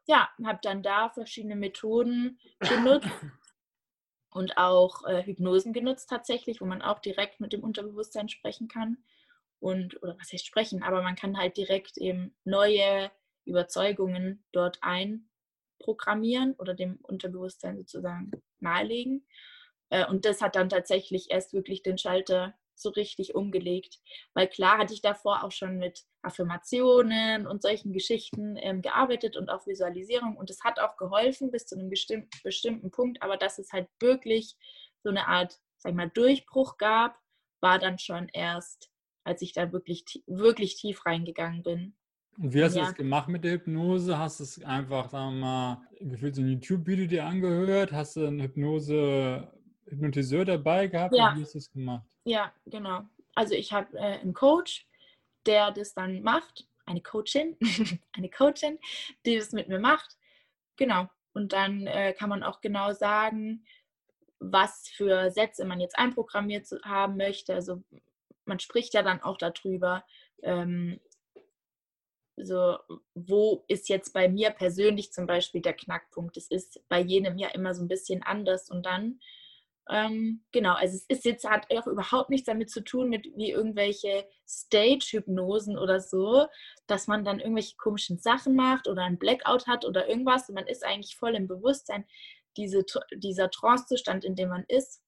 [0.07, 3.07] ja, habe dann da verschiedene Methoden genutzt
[4.31, 8.97] und auch äh, Hypnosen genutzt tatsächlich, wo man auch direkt mit dem Unterbewusstsein sprechen kann.
[9.59, 13.11] Und, oder was heißt sprechen, aber man kann halt direkt eben neue
[13.43, 19.25] Überzeugungen dort einprogrammieren oder dem Unterbewusstsein sozusagen nahelegen.
[19.89, 23.99] Äh, und das hat dann tatsächlich erst wirklich den Schalter so richtig umgelegt.
[24.33, 29.49] Weil klar hatte ich davor auch schon mit Affirmationen und solchen Geschichten ähm, gearbeitet und
[29.49, 30.35] auch Visualisierung.
[30.37, 33.21] Und es hat auch geholfen bis zu einem bestimmten, bestimmten Punkt.
[33.21, 34.55] Aber dass es halt wirklich
[35.03, 37.17] so eine Art, sag ich mal, Durchbruch gab,
[37.61, 38.89] war dann schon erst,
[39.23, 41.95] als ich da wirklich, wirklich tief reingegangen bin.
[42.37, 42.83] Und wie hast ja.
[42.83, 44.17] du das gemacht mit der Hypnose?
[44.17, 47.91] Hast du es einfach, sagen wir mal, gefühlt so ein YouTube-Video dir angehört?
[47.91, 49.51] Hast du eine Hypnose
[49.89, 51.15] Hypnotiseur dabei gehabt?
[51.15, 51.35] Ja.
[51.35, 52.07] Wie hast du das gemacht?
[52.23, 53.03] Ja, genau.
[53.35, 54.87] Also ich habe äh, einen Coach,
[55.45, 56.67] der das dann macht.
[56.85, 57.55] Eine Coachin,
[58.13, 58.79] eine Coachin,
[59.25, 60.17] die das mit mir macht.
[60.75, 61.07] Genau.
[61.33, 63.63] Und dann äh, kann man auch genau sagen,
[64.39, 67.53] was für Sätze man jetzt einprogrammiert haben möchte.
[67.53, 67.83] Also
[68.45, 70.03] man spricht ja dann auch darüber,
[70.41, 70.99] ähm,
[72.41, 72.77] so,
[73.13, 76.37] wo ist jetzt bei mir persönlich zum Beispiel der Knackpunkt?
[76.37, 79.19] Es ist bei jedem ja immer so ein bisschen anders und dann
[79.89, 83.49] Ähm, genau, also es ist jetzt hat auch überhaupt nichts damit zu tun mit wie
[83.49, 86.45] irgendwelche Stage-Hypnosen oder so,
[86.85, 90.47] dass man dann irgendwelche komischen Sachen macht oder ein Blackout hat oder irgendwas.
[90.47, 92.05] Und man ist eigentlich voll im Bewusstsein.
[92.55, 92.85] Diese,
[93.15, 95.01] dieser Trance-Zustand, in dem man ist,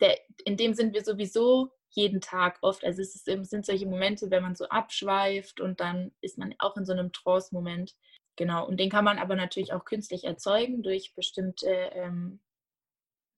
[0.00, 2.84] der, in dem sind wir sowieso jeden Tag oft.
[2.84, 6.76] Also es, ist, sind solche Momente, wenn man so abschweift und dann ist man auch
[6.76, 7.94] in so einem Trance-Moment.
[8.36, 12.40] Genau, und den kann man aber natürlich auch künstlich erzeugen durch bestimmte ähm,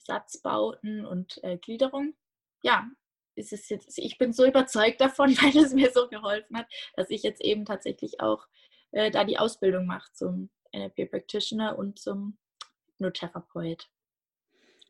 [0.05, 2.15] Satzbauten und äh, Gliederung.
[2.63, 2.89] Ja,
[3.37, 7.11] ist es jetzt, ich bin so überzeugt davon, weil es mir so geholfen hat, dass
[7.11, 8.47] ich jetzt eben tatsächlich auch
[8.93, 12.39] äh, da die Ausbildung mache zum NLP Practitioner und zum
[12.99, 13.89] Hypnotherapeut.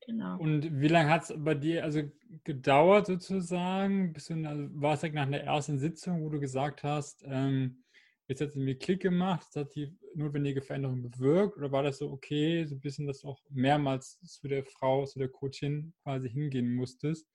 [0.07, 0.39] Genau.
[0.39, 2.03] Und wie lange hat es bei dir also
[2.45, 4.12] gedauert sozusagen?
[4.12, 7.84] Bis du, also war es nach der ersten Sitzung, wo du gesagt hast, ähm,
[8.27, 11.57] jetzt hat es mir Klick gemacht, es hat die notwendige Veränderung bewirkt?
[11.57, 15.05] Oder war das so okay, so ein bisschen, dass du auch mehrmals zu der Frau,
[15.05, 17.29] zu der Coachin quasi hingehen musstest,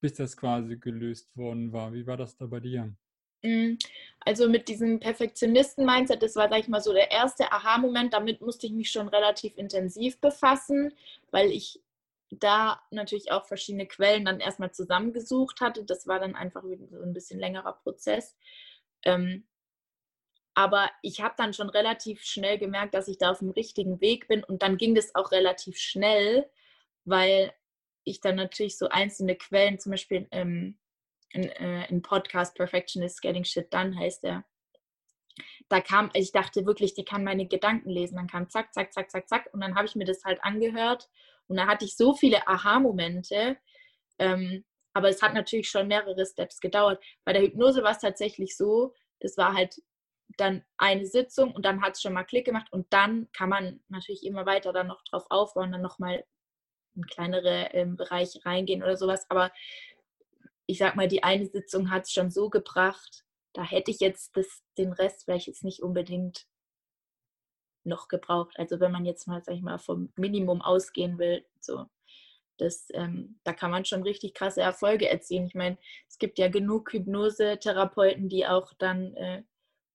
[0.00, 1.92] bis das quasi gelöst worden war?
[1.92, 2.94] Wie war das da bei dir?
[3.42, 3.74] Mm,
[4.20, 8.12] also mit diesem Perfektionisten-Mindset, das war, sag ich mal, so der erste Aha-Moment.
[8.12, 10.94] Damit musste ich mich schon relativ intensiv befassen,
[11.30, 11.80] weil ich
[12.30, 15.84] da natürlich auch verschiedene Quellen dann erstmal zusammengesucht hatte.
[15.84, 18.36] Das war dann einfach so ein bisschen längerer Prozess.
[19.04, 19.44] Ähm,
[20.58, 24.26] aber ich habe dann schon relativ schnell gemerkt, dass ich da auf dem richtigen Weg
[24.26, 24.42] bin.
[24.42, 26.50] Und dann ging das auch relativ schnell,
[27.04, 27.52] weil
[28.02, 30.76] ich dann natürlich so einzelne Quellen, zum Beispiel ähm,
[31.30, 34.44] in, äh, in Podcast Perfectionist Getting Shit Done heißt der.
[35.68, 38.16] Da kam, ich dachte wirklich, die kann meine Gedanken lesen.
[38.16, 39.50] Dann kam zack, zack, zack, zack, zack.
[39.52, 41.08] Und dann habe ich mir das halt angehört
[41.46, 43.58] und da hatte ich so viele Aha-Momente.
[44.18, 47.00] Ähm, aber es hat natürlich schon mehrere Steps gedauert.
[47.24, 49.80] Bei der Hypnose war es tatsächlich so, das war halt
[50.40, 53.80] dann eine Sitzung und dann hat es schon mal Klick gemacht und dann kann man
[53.88, 56.24] natürlich immer weiter dann noch drauf aufbauen, dann nochmal
[56.94, 59.26] in kleinere ähm, Bereiche reingehen oder sowas.
[59.28, 59.52] Aber
[60.66, 64.36] ich sag mal, die eine Sitzung hat es schon so gebracht, da hätte ich jetzt
[64.36, 66.46] das, den Rest vielleicht jetzt nicht unbedingt
[67.84, 68.58] noch gebraucht.
[68.58, 71.86] Also wenn man jetzt mal, sag ich mal, vom Minimum ausgehen will, so
[72.58, 75.46] das, ähm, da kann man schon richtig krasse Erfolge erzielen.
[75.46, 75.78] Ich meine,
[76.08, 79.42] es gibt ja genug Hypnose-Therapeuten, die auch dann äh,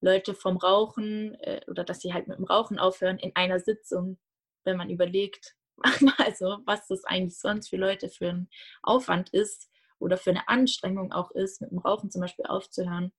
[0.04, 4.20] Leute vom Rauchen äh, oder dass sie halt mit dem Rauchen aufhören in einer Sitzung,
[4.64, 5.56] wenn man überlegt,
[6.18, 8.50] also was das eigentlich sonst für Leute für ein
[8.82, 13.14] Aufwand ist oder für eine Anstrengung auch ist, mit dem Rauchen zum Beispiel aufzuhören.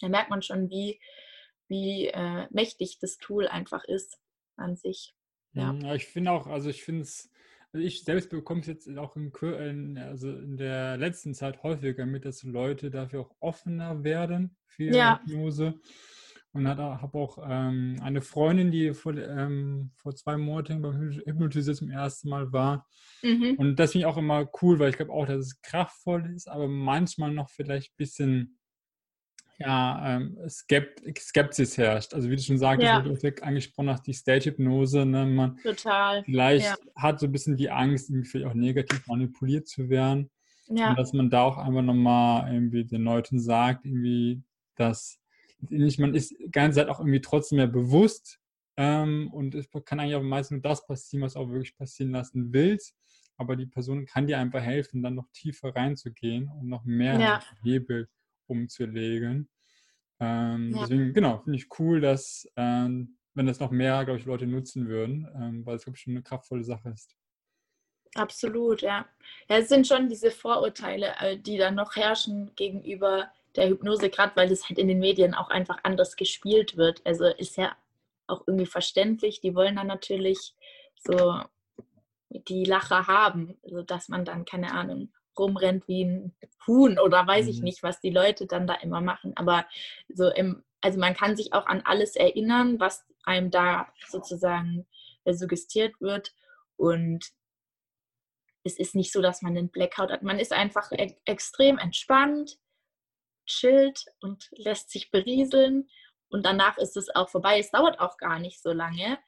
[0.00, 1.00] Da merkt man schon, wie
[1.68, 4.18] wie äh, mächtig das Tool einfach ist
[4.56, 5.14] an sich.
[5.52, 7.30] Ja, ja ich finde auch, also ich finde es,
[7.72, 12.24] also ich selbst bekomme es jetzt auch in, also in der letzten Zeit häufiger mit,
[12.24, 15.20] dass Leute dafür auch offener werden für ja.
[15.20, 15.74] Hypnose.
[16.52, 21.90] Und habe auch ähm, eine Freundin, die vor, ähm, vor zwei Monaten beim Hypnotisieren zum
[21.90, 22.86] ersten Mal war.
[23.22, 23.54] Mhm.
[23.58, 26.48] Und das finde ich auch immer cool, weil ich glaube auch, dass es kraftvoll ist,
[26.48, 28.57] aber manchmal noch vielleicht ein bisschen
[29.58, 32.14] ja, ähm, Skept Skepsis herrscht.
[32.14, 33.00] Also wie du schon sagtest, ja.
[33.00, 36.22] du angesprochen hast, die Stage-Hypnose, ne, man Total.
[36.24, 36.76] vielleicht ja.
[36.94, 40.30] hat so ein bisschen die Angst, irgendwie auch negativ manipuliert zu werden.
[40.68, 40.90] Ja.
[40.90, 44.42] Und dass man da auch einfach nochmal irgendwie den Leuten sagt, irgendwie,
[44.76, 45.18] dass
[45.60, 48.38] man ist die ganze Zeit auch irgendwie trotzdem mehr bewusst
[48.76, 52.52] ähm, und es kann eigentlich auch meistens nur das passieren, was auch wirklich passieren lassen
[52.52, 52.94] willst.
[53.36, 57.42] Aber die Person kann dir einfach helfen, dann noch tiefer reinzugehen und noch mehr ja.
[57.62, 58.08] Hebel
[58.48, 59.48] umzulegen.
[60.20, 60.82] Ähm, ja.
[60.82, 64.88] Deswegen, genau, finde ich cool, dass, ähm, wenn das noch mehr, glaube ich, Leute nutzen
[64.88, 67.14] würden, ähm, weil es, glaube ich, schon eine kraftvolle Sache ist.
[68.14, 69.06] Absolut, ja.
[69.48, 74.34] Ja, es sind schon diese Vorurteile, äh, die dann noch herrschen gegenüber der Hypnose, gerade
[74.36, 77.00] weil das halt in den Medien auch einfach anders gespielt wird.
[77.04, 77.76] Also ist ja
[78.26, 79.40] auch irgendwie verständlich.
[79.40, 80.54] Die wollen dann natürlich
[80.96, 81.40] so
[82.30, 86.36] die Lacher haben, also dass man dann, keine Ahnung, rumrennt wie ein
[86.66, 87.50] Huhn oder weiß mhm.
[87.50, 89.32] ich nicht, was die Leute dann da immer machen.
[89.36, 89.66] Aber
[90.08, 94.86] so im, also man kann sich auch an alles erinnern, was einem da sozusagen
[95.24, 96.34] äh, suggestiert wird.
[96.76, 97.32] Und
[98.64, 100.22] es ist nicht so, dass man den Blackout hat.
[100.22, 102.58] Man ist einfach e extrem entspannt,
[103.46, 105.88] chillt und lässt sich berieseln.
[106.28, 107.58] Und danach ist es auch vorbei.
[107.58, 109.18] Es dauert auch gar nicht so lange.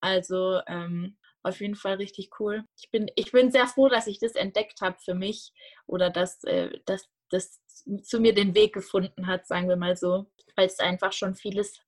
[0.00, 2.64] Also ähm, auf jeden Fall richtig cool.
[2.78, 5.52] Ich bin, ich bin sehr froh, dass ich das entdeckt habe für mich
[5.86, 7.60] oder dass, äh, dass das
[8.02, 10.26] zu mir den Weg gefunden hat, sagen wir mal so,
[10.56, 11.80] weil es einfach schon vieles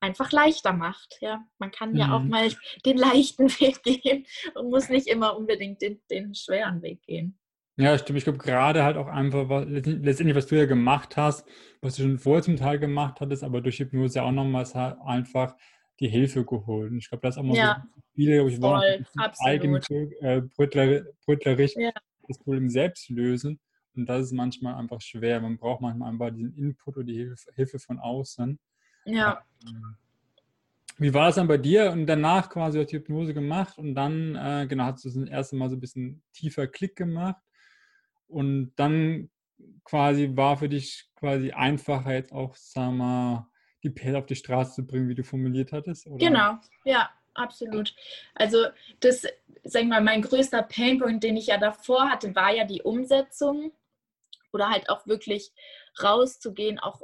[0.00, 1.18] einfach leichter macht.
[1.20, 1.96] Ja, man kann mhm.
[1.96, 2.30] ja auch mhm.
[2.30, 2.48] mal
[2.84, 7.38] den leichten Weg gehen und muss nicht immer unbedingt den, den schweren Weg gehen.
[7.78, 8.18] Ja, stimmt.
[8.18, 11.46] Ich glaube, gerade halt auch einfach, was, letztendlich, was du ja gemacht hast,
[11.82, 15.54] was du schon vorher zum Teil gemacht hattest, aber durch Hypnose auch nochmals halt einfach
[16.00, 16.90] die Hilfe geholt.
[16.90, 17.84] Und ich glaube, das ist auch mal ja.
[17.94, 18.82] so viele, ich war
[19.44, 20.40] eigen äh,
[21.76, 21.92] ja.
[22.28, 23.58] das Problem selbst lösen.
[23.94, 25.40] Und das ist manchmal einfach schwer.
[25.40, 28.58] Man braucht manchmal einfach diesen Input oder die Hilfe, Hilfe von außen.
[29.06, 29.42] Ja.
[29.66, 29.96] Ähm,
[30.98, 31.92] wie war es dann bei dir?
[31.92, 35.56] Und danach quasi hat die Hypnose gemacht und dann, äh, genau, hast du das erste
[35.56, 37.42] Mal so ein bisschen tiefer Klick gemacht.
[38.28, 39.30] Und dann
[39.84, 43.46] quasi war für dich quasi einfacher jetzt auch, sagen wir mal,
[43.86, 46.06] die Pferde auf die Straße zu bringen, wie du formuliert hattest?
[46.06, 46.18] Oder?
[46.18, 47.94] Genau, ja, absolut.
[48.34, 48.66] Also
[49.00, 49.22] das,
[49.64, 53.72] sagen wir mal, mein größter Painpoint, den ich ja davor hatte, war ja die Umsetzung
[54.52, 55.52] oder halt auch wirklich
[56.02, 57.02] rauszugehen, auch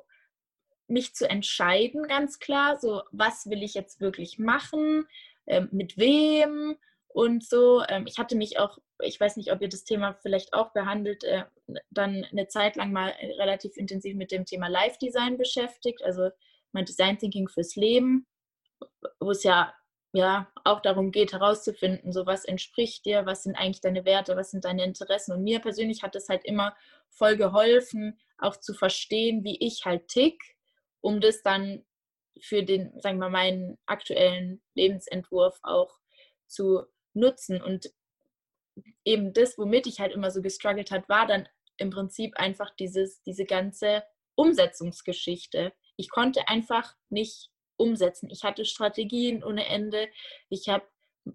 [0.89, 5.07] mich zu entscheiden, ganz klar, so was will ich jetzt wirklich machen,
[5.47, 6.77] äh, mit wem
[7.09, 7.83] und so.
[7.89, 11.25] Ähm, ich hatte mich auch, ich weiß nicht, ob ihr das Thema vielleicht auch behandelt,
[11.25, 11.45] äh,
[11.91, 16.31] dann eine Zeit lang mal relativ intensiv mit dem Thema Live-Design beschäftigt, also
[16.73, 18.27] mein Design Thinking fürs Leben,
[19.21, 19.75] wo es ja
[20.15, 24.51] ja auch darum geht herauszufinden, so was entspricht dir, was sind eigentlich deine Werte, was
[24.51, 25.33] sind deine Interessen.
[25.33, 26.77] Und mir persönlich hat es halt immer
[27.09, 30.53] voll geholfen, auch zu verstehen, wie ich halt tick
[31.03, 31.85] um das dann
[32.41, 35.99] für den, sagen wir mal, meinen aktuellen Lebensentwurf auch
[36.47, 37.61] zu nutzen.
[37.61, 37.93] Und
[39.05, 41.47] eben das, womit ich halt immer so gestruggelt hat, war dann
[41.77, 44.03] im Prinzip einfach dieses, diese ganze
[44.35, 45.73] Umsetzungsgeschichte.
[46.03, 48.29] Ich konnte einfach nicht umsetzen.
[48.29, 50.09] Ich hatte Strategien ohne Ende.
[50.49, 50.85] Ich habe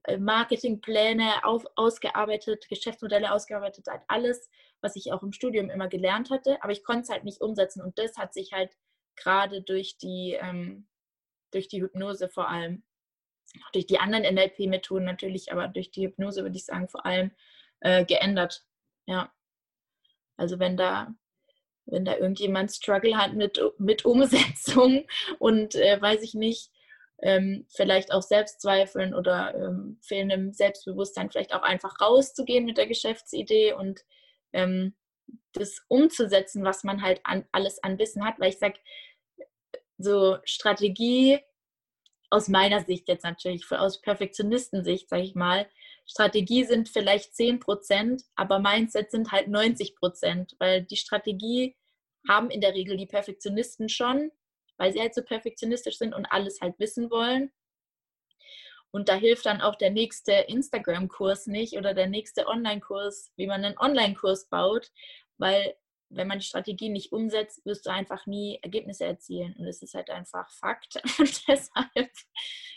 [0.04, 4.50] äh, Marketingpläne auf, ausgearbeitet, Geschäftsmodelle ausgearbeitet, halt alles,
[4.82, 7.82] was ich auch im Studium immer gelernt hatte, aber ich konnte es halt nicht umsetzen
[7.82, 8.76] und das hat sich halt
[9.16, 10.90] gerade durch die, ähm,
[11.52, 12.84] durch die Hypnose vor allem,
[13.72, 17.32] durch die anderen NLP-Methoden natürlich, aber durch die Hypnose würde ich sagen vor allem
[17.80, 18.66] äh, geändert.
[19.06, 19.34] Ja.
[20.36, 21.16] Also wenn da,
[21.88, 25.06] wenn da irgendjemand Struggle hat mit, mit Umsetzung
[25.40, 26.72] und äh, weiß ich nicht,
[27.22, 33.74] ähm, vielleicht auch Selbstzweifeln oder ähm, fehlendem Selbstbewusstsein, vielleicht auch einfach rauszugehen mit der Geschäftsidee
[33.74, 34.02] und
[34.54, 34.96] ähm,
[35.54, 38.40] das umzusetzen, was man halt an, alles an Wissen hat.
[38.40, 38.80] Weil ich sage,
[39.98, 41.40] so Strategie
[42.30, 45.68] aus meiner Sicht jetzt natürlich, aus Perfektionistensicht, sage ich mal,
[46.08, 51.76] Strategie sind vielleicht 10 Prozent, aber Mindset sind halt 90 Prozent, weil die Strategie
[52.28, 54.32] haben in der Regel die Perfektionisten schon,
[54.78, 57.52] weil sie halt so perfektionistisch sind und alles halt wissen wollen.
[58.92, 63.64] Und da hilft dann auch der nächste Instagram-Kurs nicht oder der nächste Online-Kurs, wie man
[63.64, 64.92] einen Online-Kurs baut,
[65.38, 65.76] weil
[66.10, 69.56] wenn man die Strategie nicht umsetzt, wirst du einfach nie Ergebnisse erzielen.
[69.58, 71.02] Und es ist halt einfach Fakt.
[71.20, 72.12] Und deshalb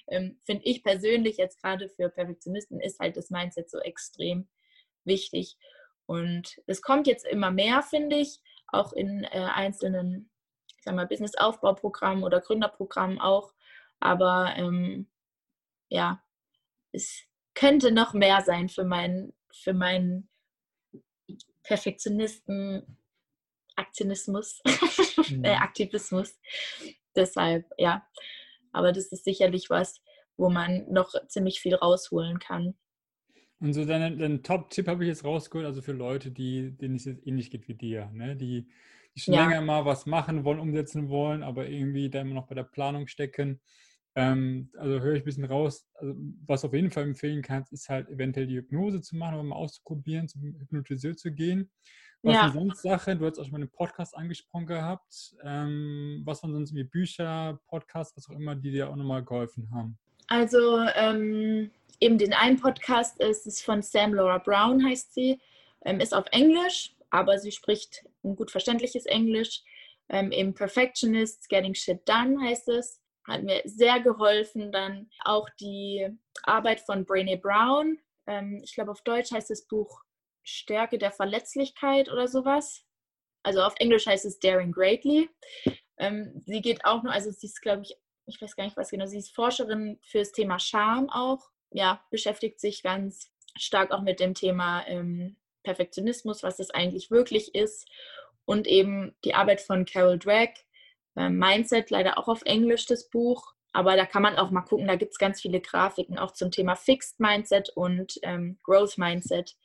[0.08, 4.48] ähm, finde ich persönlich jetzt gerade für Perfektionisten ist halt das Mindset so extrem
[5.04, 5.56] wichtig.
[6.06, 10.30] Und es kommt jetzt immer mehr, finde ich, auch in äh, einzelnen,
[10.76, 13.52] ich sag mal, Business-Aufbauprogrammen oder Gründerprogrammen auch.
[14.00, 15.08] Aber ähm,
[15.88, 16.22] ja,
[16.92, 17.22] es
[17.54, 20.28] könnte noch mehr sein für meinen, für meinen
[21.62, 22.99] Perfektionisten
[23.80, 24.60] Aktionismus,
[25.30, 25.44] mhm.
[25.44, 26.38] äh, Aktivismus.
[27.16, 28.06] Deshalb, ja.
[28.72, 30.00] Aber das ist sicherlich was,
[30.36, 32.74] wo man noch ziemlich viel rausholen kann.
[33.60, 37.04] Und so deinen, deinen Top-Tipp habe ich jetzt rausgeholt, also für Leute, die, denen es
[37.04, 38.34] jetzt ähnlich geht wie dir, ne?
[38.34, 38.68] die,
[39.14, 39.46] die schon ja.
[39.46, 43.06] länger mal was machen wollen, umsetzen wollen, aber irgendwie da immer noch bei der Planung
[43.06, 43.60] stecken.
[44.16, 45.86] Ähm, also höre ich ein bisschen raus.
[45.94, 46.14] Also,
[46.46, 49.56] was auf jeden Fall empfehlen kannst, ist halt eventuell die Hypnose zu machen, um mal
[49.56, 51.70] auszuprobieren, zum Hypnotiseur zu gehen.
[52.22, 52.50] Was ja.
[52.50, 53.18] sonst Sachen?
[53.18, 55.34] Du hast auch schon mal einen Podcast angesprochen gehabt.
[55.42, 59.70] Ähm, was waren sonst wie Bücher, Podcasts, was auch immer, die dir auch nochmal geholfen
[59.72, 59.98] haben?
[60.26, 65.40] Also ähm, eben den einen Podcast ist es von Sam Laura Brown, heißt sie.
[65.84, 69.62] Ähm, ist auf Englisch, aber sie spricht ein gut verständliches Englisch.
[70.10, 73.00] Ähm, eben Perfectionists, Getting Shit Done heißt es.
[73.26, 74.72] Hat mir sehr geholfen.
[74.72, 76.06] Dann auch die
[76.42, 77.98] Arbeit von Brene Brown.
[78.26, 80.02] Ähm, ich glaube, auf Deutsch heißt das Buch
[80.42, 82.84] Stärke der Verletzlichkeit oder sowas.
[83.42, 85.28] Also auf Englisch heißt es Daring Greatly.
[85.98, 88.90] Ähm, sie geht auch nur, also sie ist, glaube ich, ich weiß gar nicht was
[88.90, 91.50] genau, sie ist Forscherin für das Thema Scham auch.
[91.72, 97.54] Ja, beschäftigt sich ganz stark auch mit dem Thema ähm, Perfektionismus, was das eigentlich wirklich
[97.54, 97.88] ist.
[98.44, 100.60] Und eben die Arbeit von Carol Drake,
[101.16, 103.54] äh, Mindset, leider auch auf Englisch das Buch.
[103.72, 106.50] Aber da kann man auch mal gucken, da gibt es ganz viele Grafiken auch zum
[106.50, 109.56] Thema Fixed Mindset und ähm, Growth Mindset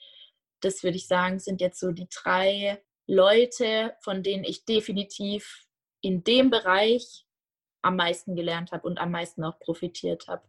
[0.62, 5.68] das würde ich sagen, sind jetzt so die drei Leute, von denen ich definitiv
[6.02, 7.26] in dem Bereich
[7.82, 10.44] am meisten gelernt habe und am meisten auch profitiert habe.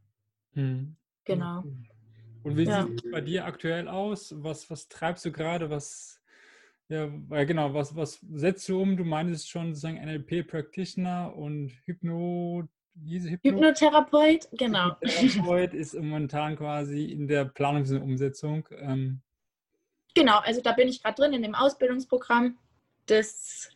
[0.52, 0.96] Hm.
[1.24, 1.64] Genau.
[2.42, 2.86] Und wie ja.
[2.86, 4.34] sieht es bei dir aktuell aus?
[4.38, 5.68] Was, was treibst du gerade?
[5.68, 6.22] Was,
[6.88, 7.06] ja,
[7.44, 8.96] genau, was, was setzt du um?
[8.96, 12.68] Du meinst schon sozusagen NLP-Practitioner und Hypno,
[13.04, 14.96] Hypno Hypnotherapeut, genau.
[15.02, 18.68] Hypnotherapeut ist momentan quasi in der Planungs- und Umsetzung.
[18.78, 19.22] Ähm.
[20.16, 22.56] Genau, also da bin ich gerade drin in dem Ausbildungsprogramm.
[23.04, 23.70] Das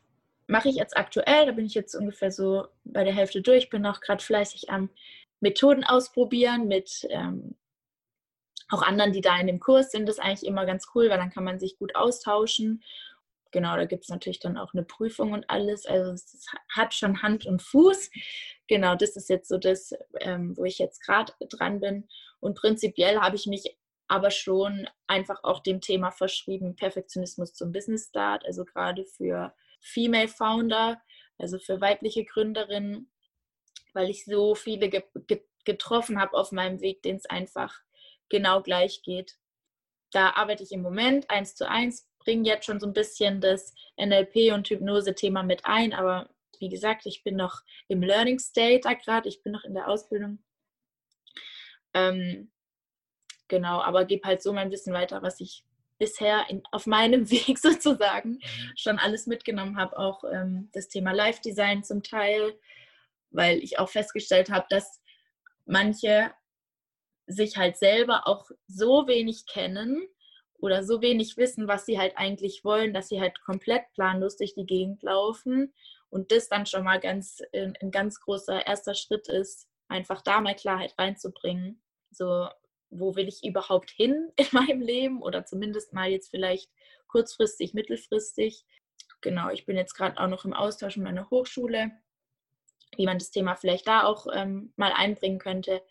[0.47, 1.45] mache ich jetzt aktuell.
[1.45, 3.69] Da bin ich jetzt ungefähr so bei der Hälfte durch.
[3.69, 4.89] Bin auch gerade fleißig am
[5.41, 7.57] Methoden ausprobieren mit ähm,
[8.71, 10.09] auch anderen, die da in dem Kurs sind.
[10.09, 12.83] Das ist eigentlich immer ganz cool, weil dann kann man sich gut austauschen.
[13.51, 15.85] Genau, da gibt es natürlich dann auch eine Prüfung und alles.
[15.85, 18.11] Also es hat schon Hand und Fuß.
[18.67, 22.09] Genau, das ist jetzt so das, ähm, wo ich jetzt gerade dran bin.
[22.39, 23.77] Und prinzipiell habe ich mich
[24.11, 30.27] aber schon einfach auch dem Thema verschrieben, Perfektionismus zum Business Start, also gerade für Female
[30.27, 31.01] Founder,
[31.39, 33.09] also für weibliche Gründerinnen,
[33.95, 37.83] weil ich so viele ge ge getroffen habe auf meinem Weg, denen es einfach
[38.29, 39.37] genau gleich geht.
[40.11, 43.75] Da arbeite ich im Moment eins zu eins, bringe jetzt schon so ein bisschen das
[43.97, 48.95] NLP und Hypnose-Thema mit ein, aber wie gesagt, ich bin noch im Learning State da
[48.95, 50.43] gerade, ich bin noch in der Ausbildung.
[51.95, 52.51] Ähm,
[53.51, 55.65] genau, aber gebe halt so mein Wissen weiter, was ich
[55.99, 58.73] bisher in, auf meinem Weg sozusagen mhm.
[58.77, 62.59] schon alles mitgenommen habe, auch ähm, das Thema Live-Design zum Teil,
[63.31, 65.03] weil ich auch festgestellt habe, dass
[65.67, 66.33] manche
[67.27, 70.09] sich halt selber auch so wenig kennen
[70.59, 74.55] oder so wenig wissen, was sie halt eigentlich wollen, dass sie halt komplett planlos durch
[74.55, 75.73] die Gegend laufen
[76.09, 80.41] und das dann schon mal ganz ein, ein ganz großer erster Schritt ist, einfach da
[80.41, 81.81] mal Klarheit reinzubringen.
[82.11, 82.49] So,
[82.91, 86.71] wo will ich überhaupt hin in meinem Leben oder zumindest mal jetzt vielleicht
[87.07, 88.65] kurzfristig, mittelfristig.
[89.21, 91.91] Genau, ich bin jetzt gerade auch noch im Austausch mit meiner Hochschule,
[92.97, 95.83] wie man das Thema vielleicht da auch ähm, mal einbringen könnte.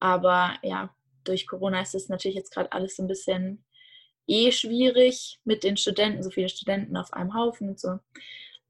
[0.00, 3.64] Aber ja, durch Corona ist es natürlich jetzt gerade alles so ein bisschen
[4.26, 7.98] eh schwierig mit den Studenten, so viele Studenten auf einem Haufen und so.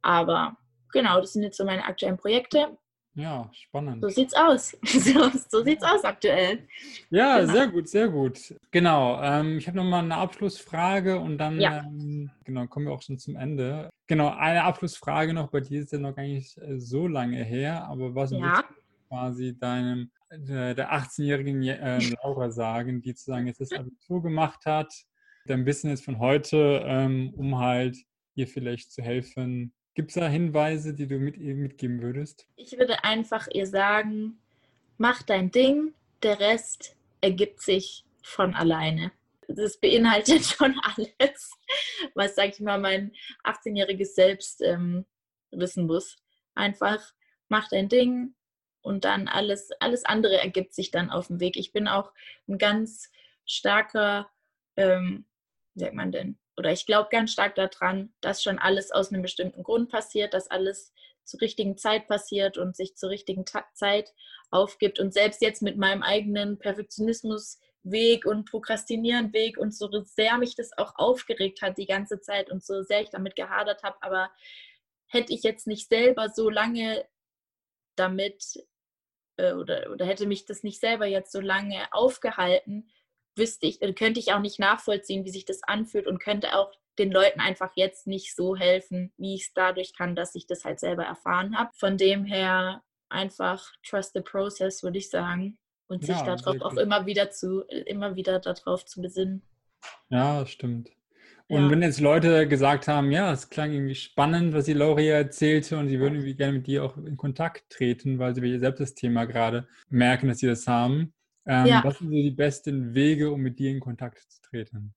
[0.02, 0.56] Aber
[0.92, 2.76] genau, das sind jetzt so meine aktuellen Projekte.
[3.16, 4.02] Ja, spannend.
[4.02, 4.76] So sieht's aus.
[4.84, 6.66] So, so sieht's aus aktuell.
[7.10, 7.52] Ja, genau.
[7.52, 8.54] sehr gut, sehr gut.
[8.70, 9.22] Genau.
[9.22, 11.84] Ähm, ich habe nochmal eine Abschlussfrage und dann ja.
[11.84, 13.90] ähm, genau, kommen wir auch schon zum Ende.
[14.06, 15.50] Genau, eine Abschlussfrage noch.
[15.50, 18.64] Bei dir ist ja noch gar nicht äh, so lange her, aber was ja.
[19.08, 24.92] quasi deinem äh, der 18-jährigen äh, Laura sagen, die sozusagen jetzt das Abitur gemacht hat,
[25.46, 27.96] dein Business von heute, ähm, um halt
[28.34, 32.48] ihr vielleicht zu helfen, Gibt es da Hinweise, die du mit ihr mitgeben würdest?
[32.56, 34.38] Ich würde einfach ihr sagen,
[34.98, 39.12] mach dein Ding, der Rest ergibt sich von alleine.
[39.46, 41.52] Das beinhaltet schon alles,
[42.14, 43.12] was, sag ich mal, mein
[43.44, 45.04] 18-jähriges Selbst ähm,
[45.52, 46.16] wissen muss.
[46.54, 47.12] Einfach
[47.48, 48.34] mach dein Ding
[48.82, 51.56] und dann alles, alles andere ergibt sich dann auf dem Weg.
[51.56, 52.12] Ich bin auch
[52.48, 53.10] ein ganz
[53.46, 54.28] starker,
[54.76, 55.24] ähm,
[55.74, 59.22] wie sagt man denn, oder ich glaube ganz stark daran, dass schon alles aus einem
[59.22, 60.92] bestimmten Grund passiert, dass alles
[61.24, 64.12] zur richtigen Zeit passiert und sich zur richtigen Ta Zeit
[64.50, 65.00] aufgibt.
[65.00, 70.94] Und selbst jetzt mit meinem eigenen Perfektionismusweg und Prokrastinieren-Weg und so sehr mich das auch
[70.96, 74.30] aufgeregt hat die ganze Zeit und so sehr ich damit gehadert habe, aber
[75.06, 77.06] hätte ich jetzt nicht selber so lange
[77.96, 78.58] damit
[79.36, 82.90] äh, oder, oder hätte mich das nicht selber jetzt so lange aufgehalten,
[83.36, 87.10] wüsste ich, könnte ich auch nicht nachvollziehen, wie sich das anfühlt und könnte auch den
[87.10, 90.80] Leuten einfach jetzt nicht so helfen, wie ich es dadurch kann, dass ich das halt
[90.80, 91.70] selber erfahren habe.
[91.74, 95.58] Von dem her einfach trust the process, würde ich sagen.
[95.86, 99.42] Und sich ja, darauf auch immer wieder zu, immer wieder darauf zu besinnen.
[100.08, 100.90] Ja, stimmt.
[101.46, 101.70] Und ja.
[101.70, 105.88] wenn jetzt Leute gesagt haben, ja, es klang irgendwie spannend, was die Lauria erzählte und
[105.88, 109.26] sie würden irgendwie gerne mit dir auch in Kontakt treten, weil sie selbst das Thema
[109.26, 111.12] gerade merken, dass sie das haben,
[111.46, 111.82] ähm, ja.
[111.84, 114.94] Was sind so die besten Wege, um mit dir in Kontakt zu treten?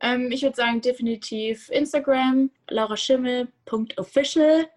[0.00, 4.68] Ähm, ich würde sagen, definitiv Instagram, lauraschimmel.official,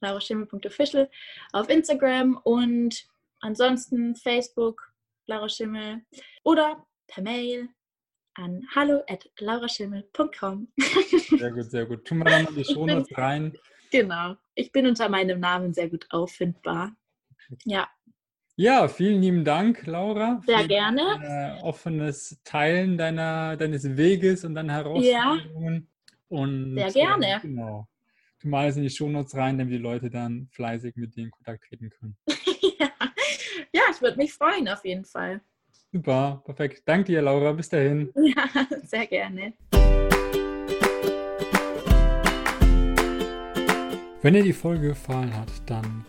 [0.00, 1.10] lauraschimmel.official
[1.52, 3.06] auf Instagram und
[3.40, 4.92] ansonsten Facebook,
[5.26, 6.02] Laura Schimmel
[6.42, 7.68] oder per Mail
[8.34, 10.68] an hallo at lauraschimmel.com.
[11.38, 12.04] Sehr gut, sehr gut.
[12.04, 13.56] Tun wir dann mal die Shownotes rein.
[13.90, 14.36] Genau.
[14.54, 16.94] Ich bin unter meinem Namen sehr gut auffindbar.
[17.64, 17.88] Ja.
[18.60, 20.42] Ja, vielen lieben Dank, Laura.
[20.44, 21.00] Sehr gerne.
[21.22, 25.86] Dein, offenes Teilen deiner, deines Weges und deiner Herausforderungen.
[25.86, 26.16] Ja.
[26.26, 27.36] Und, Sehr gerne.
[27.36, 27.86] Äh, genau.
[28.40, 31.30] Tu mal alles in die Shownotes rein, damit die Leute dann fleißig mit dir in
[31.30, 32.16] Kontakt treten können.
[32.80, 32.90] ja.
[33.72, 35.40] ja, ich würde mich freuen, auf jeden Fall.
[35.92, 36.82] Super, perfekt.
[36.84, 37.52] Danke dir, Laura.
[37.52, 38.12] Bis dahin.
[38.16, 39.52] Ja, sehr gerne.
[44.20, 46.04] Wenn dir die Folge gefallen hat, dann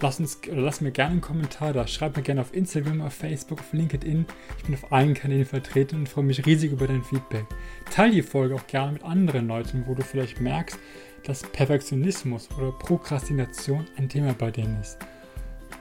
[0.00, 1.86] Lass, uns, lass mir gerne einen Kommentar da.
[1.86, 4.26] Schreib mir gerne auf Instagram, auf Facebook, auf LinkedIn.
[4.58, 7.46] Ich bin auf allen Kanälen vertreten und freue mich riesig über dein Feedback.
[7.90, 10.78] Teil die Folge auch gerne mit anderen Leuten, wo du vielleicht merkst,
[11.24, 14.98] dass Perfektionismus oder Prokrastination ein Thema bei denen ist.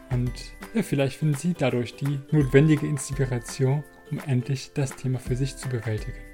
[0.09, 0.32] Und
[0.74, 5.70] ja, vielleicht finden Sie dadurch die notwendige Inspiration, um endlich das Thema für sich zu
[5.70, 6.32] bewältigen.